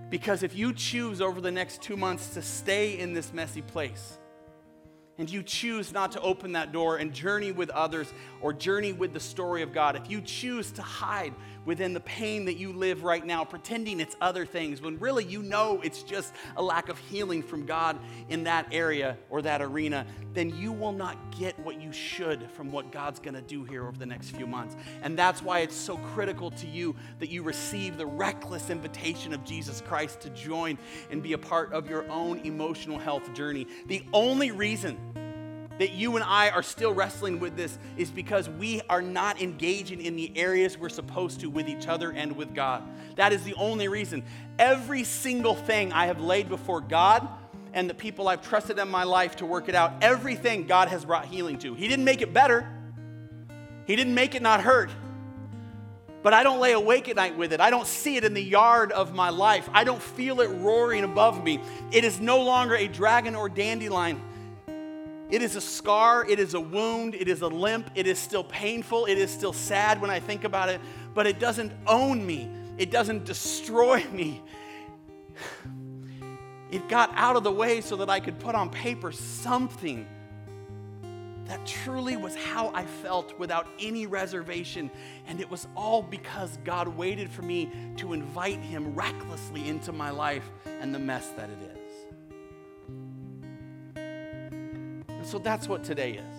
Because 0.10 0.44
if 0.44 0.56
you 0.56 0.74
choose 0.74 1.22
over 1.22 1.42
the 1.42 1.52
next 1.52 1.82
two 1.82 1.98
months 1.98 2.34
to 2.34 2.42
stay 2.42 3.00
in 3.00 3.14
this 3.14 3.34
messy 3.34 3.62
place, 3.62 4.18
and 5.18 5.30
you 5.30 5.44
choose 5.44 5.94
not 5.94 6.12
to 6.14 6.22
open 6.22 6.54
that 6.54 6.72
door 6.72 6.98
and 6.98 7.14
journey 7.14 7.52
with 7.52 7.70
others 7.70 8.12
or 8.42 8.52
journey 8.54 8.94
with 8.94 9.14
the 9.14 9.20
story 9.20 9.62
of 9.62 9.74
God, 9.74 9.96
if 9.96 10.10
you 10.10 10.22
choose 10.22 10.72
to 10.72 10.82
hide 10.82 11.34
within 11.66 11.94
the 11.94 12.00
pain 12.00 12.46
that 12.46 12.58
you 12.58 12.74
live 12.74 13.04
right 13.04 13.26
now, 13.26 13.44
pretending 13.44 14.00
it's 14.00 14.16
other 14.22 14.46
things, 14.46 14.82
when 14.82 15.00
really 15.00 15.24
you 15.24 15.42
know 15.42 15.80
it's 15.84 16.04
just 16.04 16.34
a 16.58 16.64
lack 16.64 16.90
of 16.90 16.98
healing 16.98 17.44
from 17.44 17.66
God 17.66 17.98
in 18.30 18.44
that 18.46 18.68
area 18.72 19.18
or 19.30 19.42
that 19.42 19.62
arena, 19.62 20.06
then 20.34 20.56
you 20.58 20.72
will 20.72 20.92
not 20.92 21.18
get 21.38 21.58
what 21.60 21.82
you 21.82 21.92
should 21.92 22.50
from 22.52 22.72
what 22.72 22.92
God's 22.92 23.20
gonna 23.20 23.42
do 23.42 23.64
here 23.64 23.88
over 23.88 23.98
the 23.98 24.06
next 24.06 24.32
few 24.32 24.48
months. 24.48 24.76
And 25.02 25.18
that's 25.18 25.42
why 25.42 25.60
it's 25.60 25.76
so 25.76 25.98
critical 25.98 26.52
to 26.52 26.68
you 26.68 26.96
that 27.20 27.30
you 27.30 27.44
receive 27.44 27.98
the 27.98 28.06
reckless 28.06 28.70
invitation 28.70 29.34
of 29.34 29.44
Jesus 29.44 29.82
Christ 29.82 30.22
to 30.22 30.30
join 30.32 30.78
and 31.12 31.22
be 31.22 31.34
a 31.34 31.38
part 31.38 31.72
of 31.74 31.90
your 31.90 32.10
own 32.10 32.40
emotional 32.40 32.98
health 32.98 33.34
journey. 33.34 33.68
The 33.88 34.04
only 34.14 34.52
reason 34.52 34.98
that 35.80 35.92
you 35.94 36.16
and 36.16 36.24
I 36.24 36.50
are 36.50 36.64
still 36.64 36.94
wrestling 36.94 37.40
with 37.40 37.56
this 37.56 37.78
is 37.98 38.12
because 38.12 38.48
we 38.48 38.82
are 38.90 39.02
not 39.02 39.42
engaging 39.42 40.02
in 40.02 40.16
the 40.16 40.32
areas 40.38 40.78
we're 40.78 40.90
supposed 40.90 41.40
to 41.42 41.50
with 41.50 41.68
each 41.68 41.88
other 41.88 42.12
and 42.12 42.36
with 42.36 42.54
God. 42.54 42.84
That 43.16 43.34
is 43.34 43.44
the 43.44 43.56
only 43.56 43.88
reason. 43.88 44.24
Every 44.60 45.04
single 45.04 45.56
thing 45.56 45.92
I 45.92 46.08
have 46.08 46.22
laid 46.22 46.50
before 46.50 46.82
God 46.82 47.28
and 47.74 47.90
the 47.90 47.96
people 47.96 48.28
I've 48.28 48.42
trusted 48.42 48.78
in 48.78 48.88
my 48.88 49.04
life 49.04 49.38
to 49.38 49.46
work 49.46 49.68
it 49.68 49.76
out, 49.76 49.94
everything 50.02 50.68
God 50.68 50.90
has 50.90 51.06
brought 51.06 51.26
healing 51.26 51.58
to. 51.60 51.74
He 51.74 51.88
didn't 51.88 52.06
make 52.06 52.22
it 52.22 52.34
better, 52.34 52.68
He 53.86 53.96
didn't 53.96 54.14
make 54.14 54.36
it 54.36 54.42
not 54.42 54.62
hurt. 54.62 54.92
But 56.22 56.34
I 56.34 56.44
don't 56.44 56.62
lay 56.62 56.72
awake 56.72 57.10
at 57.10 57.18
night 57.18 57.38
with 57.38 57.52
it. 57.52 57.60
I 57.60 57.70
don't 57.70 57.86
see 57.86 58.16
it 58.16 58.24
in 58.24 58.34
the 58.34 58.42
yard 58.42 58.94
of 58.94 59.14
my 59.14 59.30
life. 59.30 59.70
I 59.74 59.84
don't 59.84 60.02
feel 60.02 60.40
it 60.40 60.48
roaring 60.48 61.04
above 61.04 61.44
me. 61.44 61.60
It 61.92 62.06
is 62.06 62.22
no 62.22 62.42
longer 62.42 62.76
a 62.76 62.88
dragon 62.88 63.36
or 63.36 63.50
dandelion 63.50 64.22
it 65.34 65.42
is 65.42 65.56
a 65.56 65.62
scar, 65.62 66.24
it 66.30 66.40
is 66.40 66.54
a 66.54 66.60
wound, 66.60 67.16
it 67.16 67.28
is 67.28 67.42
a 67.42 67.48
limp, 67.48 67.90
it 67.96 68.06
is 68.06 68.20
still 68.20 68.44
painful, 68.44 69.08
it 69.08 69.18
is 69.18 69.32
still 69.32 69.52
sad 69.52 70.00
when 70.00 70.12
I 70.12 70.20
think 70.20 70.44
about 70.44 70.70
it, 70.70 70.80
but 71.16 71.26
it 71.26 71.40
doesn't 71.40 71.72
own 71.88 72.24
me, 72.24 72.48
it 72.78 72.92
doesn't 72.92 73.26
destroy 73.26 74.06
me. 74.12 74.44
It 76.70 76.88
got 76.88 77.12
out 77.16 77.36
of 77.36 77.44
the 77.44 77.52
way 77.52 77.82
so 77.82 77.96
that 77.96 78.12
I 78.12 78.20
could 78.20 78.38
put 78.38 78.54
on 78.54 78.70
paper 78.70 79.12
something 79.12 80.06
that 81.46 81.66
truly 81.66 82.16
was 82.16 82.36
how 82.36 82.72
I 82.76 82.86
felt 82.86 83.38
without 83.40 83.68
any 83.80 84.06
reservation. 84.06 84.92
And 85.26 85.42
it 85.42 85.50
was 85.50 85.68
all 85.76 86.04
because 86.04 86.60
God 86.64 86.88
waited 86.88 87.30
for 87.32 87.42
me 87.42 87.72
to 87.98 88.14
invite 88.14 88.60
Him 88.60 88.94
recklessly 88.94 89.68
into 89.68 89.92
my 89.92 90.12
life 90.12 90.48
and 90.80 90.94
the 90.94 91.00
mess 91.00 91.30
that 91.30 91.50
it 91.50 91.58
is. 91.76 91.83
And 95.24 95.32
so 95.32 95.40
that's 95.40 95.70
what 95.70 95.86
today 95.86 96.16
is 96.16 96.36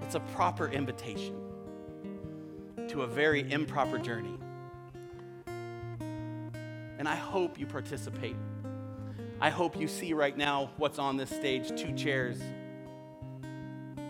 it's 0.00 0.14
a 0.14 0.20
proper 0.34 0.68
invitation 0.68 1.36
to 2.88 3.02
a 3.02 3.06
very 3.06 3.52
improper 3.52 3.98
journey. 3.98 4.38
And 6.98 7.06
I 7.06 7.14
hope 7.14 7.60
you 7.60 7.66
participate. 7.66 8.36
I 9.38 9.50
hope 9.50 9.78
you 9.78 9.86
see 9.86 10.14
right 10.14 10.34
now 10.34 10.70
what's 10.78 10.98
on 10.98 11.18
this 11.18 11.28
stage 11.28 11.78
two 11.78 11.94
chairs. 11.94 12.40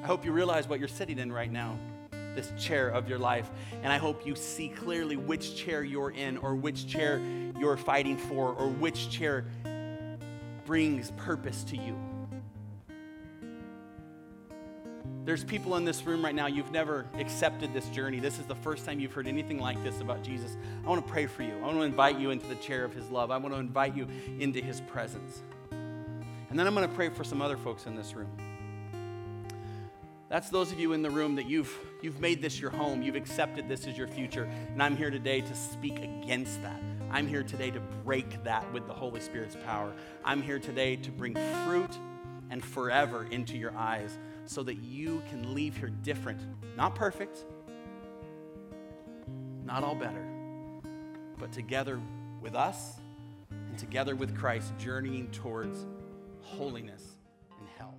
I 0.05 0.07
hope 0.07 0.25
you 0.25 0.31
realize 0.31 0.69
what 0.69 0.79
you're 0.79 0.87
sitting 0.87 1.19
in 1.19 1.33
right 1.33 1.51
now, 1.51 1.77
this 2.13 2.53
chair 2.57 2.91
of 2.91 3.09
your 3.09 3.19
life. 3.19 3.51
And 3.83 3.93
I 3.93 3.99
hope 3.99 4.25
you 4.25 4.37
see 4.37 4.69
clearly 4.69 5.17
which 5.17 5.57
chair 5.57 5.83
you're 5.83 6.13
in, 6.13 6.37
or 6.37 6.55
which 6.55 6.87
chair 6.87 7.21
you're 7.59 7.77
fighting 7.77 8.17
for, 8.17 8.53
or 8.53 8.69
which 8.69 9.11
chair 9.11 9.47
brings 10.65 11.11
purpose 11.17 11.65
to 11.65 11.77
you. 11.77 12.08
There's 15.29 15.45
people 15.45 15.77
in 15.77 15.85
this 15.85 16.07
room 16.07 16.25
right 16.25 16.35
now, 16.35 16.47
you've 16.47 16.73
never 16.73 17.05
accepted 17.19 17.75
this 17.75 17.87
journey. 17.91 18.19
This 18.19 18.39
is 18.39 18.47
the 18.47 18.55
first 18.55 18.87
time 18.87 18.99
you've 18.99 19.13
heard 19.13 19.29
anything 19.29 19.59
like 19.59 19.85
this 19.85 20.01
about 20.01 20.23
Jesus. 20.23 20.57
I 20.83 20.89
want 20.89 21.07
to 21.07 21.13
pray 21.13 21.27
for 21.27 21.43
you. 21.43 21.55
I 21.59 21.67
want 21.67 21.77
to 21.77 21.83
invite 21.83 22.19
you 22.19 22.31
into 22.31 22.47
the 22.47 22.55
chair 22.55 22.83
of 22.83 22.95
his 22.95 23.11
love. 23.11 23.31
I 23.31 23.37
want 23.37 23.55
to 23.55 23.61
invite 23.61 23.95
you 23.95 24.09
into 24.39 24.63
his 24.63 24.81
presence. 24.81 25.43
And 25.71 26.59
then 26.59 26.67
I'm 26.67 26.75
going 26.75 26.89
to 26.89 26.95
pray 26.95 27.11
for 27.11 27.25
some 27.25 27.43
other 27.43 27.59
folks 27.59 27.85
in 27.85 27.95
this 27.95 28.15
room. 28.15 28.31
That's 30.31 30.49
those 30.49 30.73
of 30.73 30.81
you 30.81 30.95
in 30.95 31.03
the 31.03 31.11
room 31.11 31.35
that 31.35 31.45
you've, 31.45 31.77
you've 32.01 32.21
made 32.21 32.41
this 32.41 32.59
your 32.59 32.71
home, 32.71 33.03
you've 33.03 33.15
accepted 33.15 33.69
this 33.69 33.87
as 33.87 33.99
your 33.99 34.09
future, 34.09 34.45
and 34.73 34.83
I'm 34.83 34.97
here 34.97 35.11
today 35.11 35.43
to 35.43 35.55
speak 35.55 35.99
against 35.99 36.63
that. 36.63 36.81
I'm 37.11 37.29
here 37.29 37.43
today 37.43 37.71
to 37.73 37.81
break 37.81 38.43
that 38.45 38.73
with 38.73 38.87
the 38.87 38.95
Holy 38.95 39.21
Spirit's 39.21 39.57
power. 39.67 39.93
I'm 40.25 40.41
here 40.41 40.59
today 40.59 40.97
to 40.97 41.11
bring 41.11 41.35
fruit 41.67 41.91
and 42.49 42.65
forever 42.65 43.27
into 43.31 43.59
your 43.59 43.77
eyes 43.77 44.17
so 44.49 44.63
that 44.63 44.83
you 44.83 45.23
can 45.29 45.55
leave 45.55 45.77
here 45.77 45.91
different. 46.03 46.41
Not 46.77 46.95
perfect, 46.95 47.45
not 49.65 49.85
all 49.85 49.95
better, 49.95 50.27
but 51.39 51.53
together 51.53 52.01
with 52.41 52.55
us 52.55 52.95
and 53.51 53.79
together 53.79 54.17
with 54.17 54.37
Christ, 54.37 54.73
journeying 54.79 55.31
towards 55.31 55.87
holiness 56.41 57.19
and 57.59 57.69
health. 57.77 57.95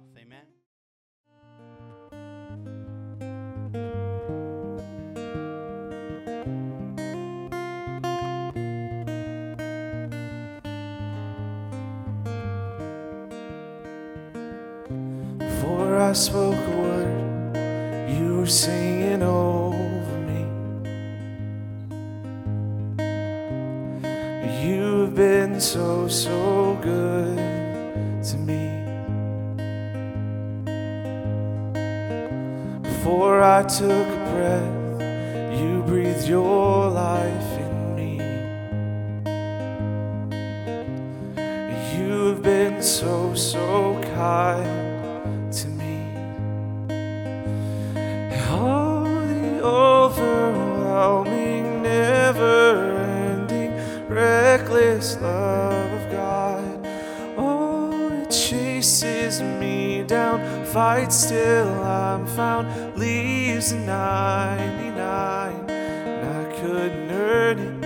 It, 67.58 67.86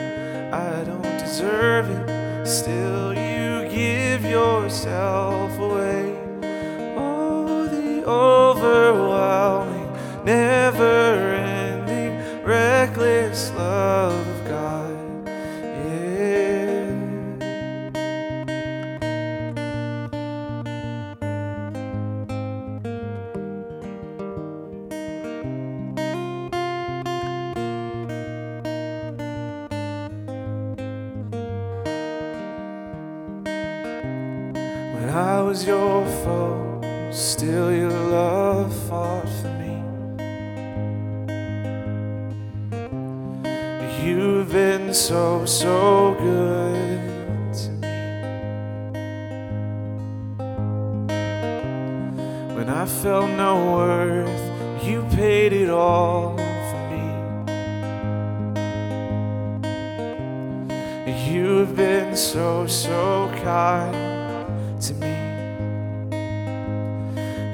I 0.53 0.83
don't 0.83 1.17
deserve 1.19 1.89
it. 1.89 2.45
Still, 2.45 3.13
you 3.13 3.69
give 3.69 4.25
yourself 4.25 5.22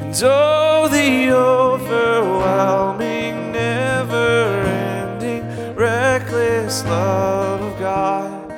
And 0.10 0.24
oh, 0.24 0.88
the 0.90 1.30
overwhelming, 1.32 3.52
never 3.52 4.62
ending, 4.62 5.44
reckless 5.76 6.84
love 6.86 7.62
of 7.62 7.80
God. 7.80 8.52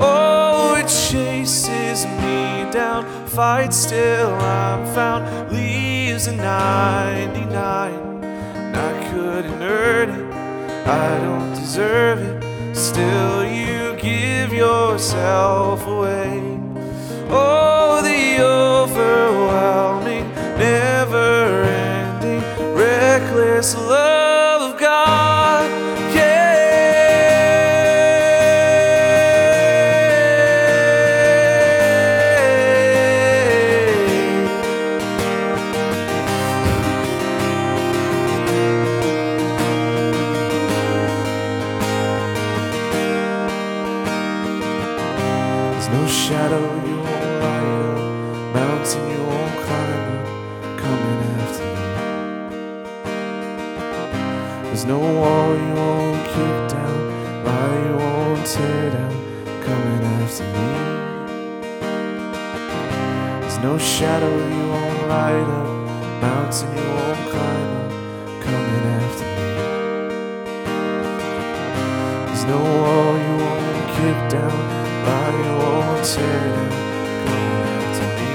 Oh, 0.00 0.74
it 0.74 0.88
chases 0.88 2.06
me 2.06 2.68
down, 2.72 3.06
fights 3.28 3.86
till 3.86 4.34
I'm 4.34 4.84
found, 4.96 5.52
leaves 5.52 6.26
a 6.26 6.32
99. 6.32 7.54
And 7.54 8.76
I 8.76 9.08
couldn't 9.08 9.62
earn 9.62 10.10
it, 10.10 10.34
I 10.88 11.20
don't 11.20 11.54
deserve 11.54 12.18
it. 12.18 12.42
Still, 12.74 13.44
you 13.44 13.94
give 13.94 14.52
yourself 14.52 15.86
away. 15.86 16.58
Oh, 17.28 18.02
the 18.02 18.42
overwhelming, 18.42 20.05
reckless 23.36 23.74
love 23.74 24.35
coming 59.66 60.02
after 60.22 60.44
me. 60.54 60.68
There's 63.40 63.58
no 63.58 63.76
shadow 63.78 64.34
you 64.54 64.64
won't 64.74 65.00
light 65.08 65.48
up, 65.60 65.70
mountain 66.22 66.70
you 66.78 66.88
won't 66.96 67.22
climb 67.32 67.70
up, 67.82 67.90
coming 68.46 68.84
after 69.00 69.26
me. 69.34 69.48
There's 72.26 72.44
no 72.52 72.58
wall 72.62 73.12
you 73.26 73.34
won't 73.44 73.86
kick 73.96 74.18
down, 74.36 74.58
lie 75.06 75.34
you 75.42 75.54
won't 75.62 76.04
tear 76.12 76.40
down, 76.54 76.70
coming 77.26 77.62
after 77.74 78.08
me. 78.18 78.30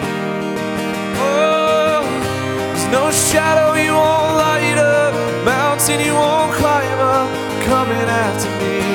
Oh, 1.32 2.04
there's 2.74 2.90
no 2.98 3.04
shadow 3.30 3.70
you 3.86 3.94
won't 3.94 4.34
light 4.44 4.78
up, 4.78 5.14
mountain 5.46 6.00
you 6.02 6.14
won't 6.14 6.52
climb 6.60 7.00
up, 7.00 7.30
coming 7.64 8.08
after 8.26 8.52
me. 8.60 8.91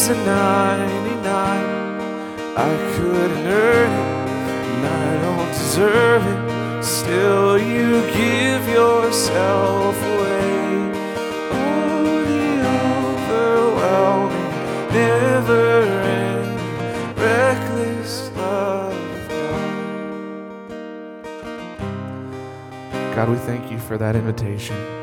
Leaves 0.00 0.08
a 0.08 0.24
99. 0.24 1.26
I 2.56 2.76
couldn't 2.96 3.46
earn 3.46 3.90
it, 3.90 4.28
and 4.70 4.86
I 4.86 5.20
don't 5.22 5.48
deserve 5.48 6.26
it. 6.26 6.84
Still, 6.84 7.58
you 7.58 8.02
give 8.12 8.68
yourself 8.68 9.96
away. 9.96 10.92
Oh, 11.52 12.24
the 12.30 12.44
overwhelming, 13.76 14.50
never-ending, 14.92 16.56
reckless 17.16 18.30
love. 18.36 18.94
God, 23.14 23.28
we 23.28 23.36
thank 23.36 23.70
you 23.70 23.78
for 23.78 23.98
that 23.98 24.16
invitation. 24.16 24.99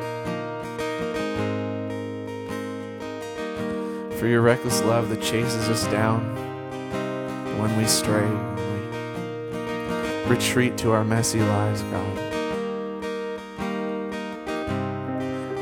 For 4.17 4.25
your 4.25 4.41
reckless 4.41 4.81
love 4.81 5.09
that 5.09 5.21
chases 5.21 5.69
us 5.69 5.85
down 5.91 6.35
when 7.59 7.77
we 7.77 7.85
stray, 7.85 8.27
when 8.27 10.23
we 10.23 10.29
retreat 10.35 10.75
to 10.79 10.91
our 10.91 11.03
messy 11.03 11.39
lives, 11.39 11.83
God. 11.83 12.17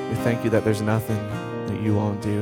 We 0.09 0.15
thank 0.23 0.45
you 0.45 0.49
that 0.51 0.63
there's 0.63 0.81
nothing 0.81 1.17
that 1.67 1.81
you 1.81 1.93
won't 1.95 2.21
do 2.21 2.41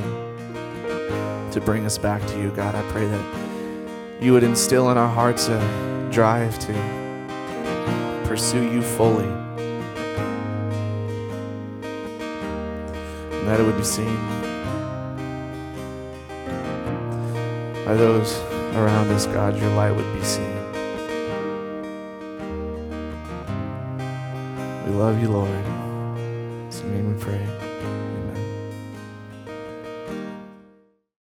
to 1.50 1.60
bring 1.60 1.84
us 1.84 1.98
back 1.98 2.24
to 2.28 2.38
you, 2.38 2.50
God. 2.52 2.76
I 2.76 2.82
pray 2.92 3.06
that 3.06 4.22
you 4.22 4.32
would 4.32 4.44
instill 4.44 4.92
in 4.92 4.96
our 4.96 5.12
hearts 5.12 5.48
a 5.48 6.08
drive 6.12 6.56
to 6.60 6.72
pursue 8.24 8.62
you 8.70 8.82
fully. 8.82 9.26
And 13.34 13.48
that 13.48 13.58
it 13.58 13.64
would 13.64 13.76
be 13.76 13.82
seen 13.82 14.43
by 17.84 17.94
those 17.94 18.38
around 18.74 19.10
us, 19.10 19.26
God, 19.26 19.58
your 19.58 19.70
light 19.74 19.90
would 19.90 20.14
be 20.14 20.22
seen. 20.22 20.54
We 24.86 24.92
love 24.92 25.20
you, 25.20 25.28
Lord. 25.28 25.73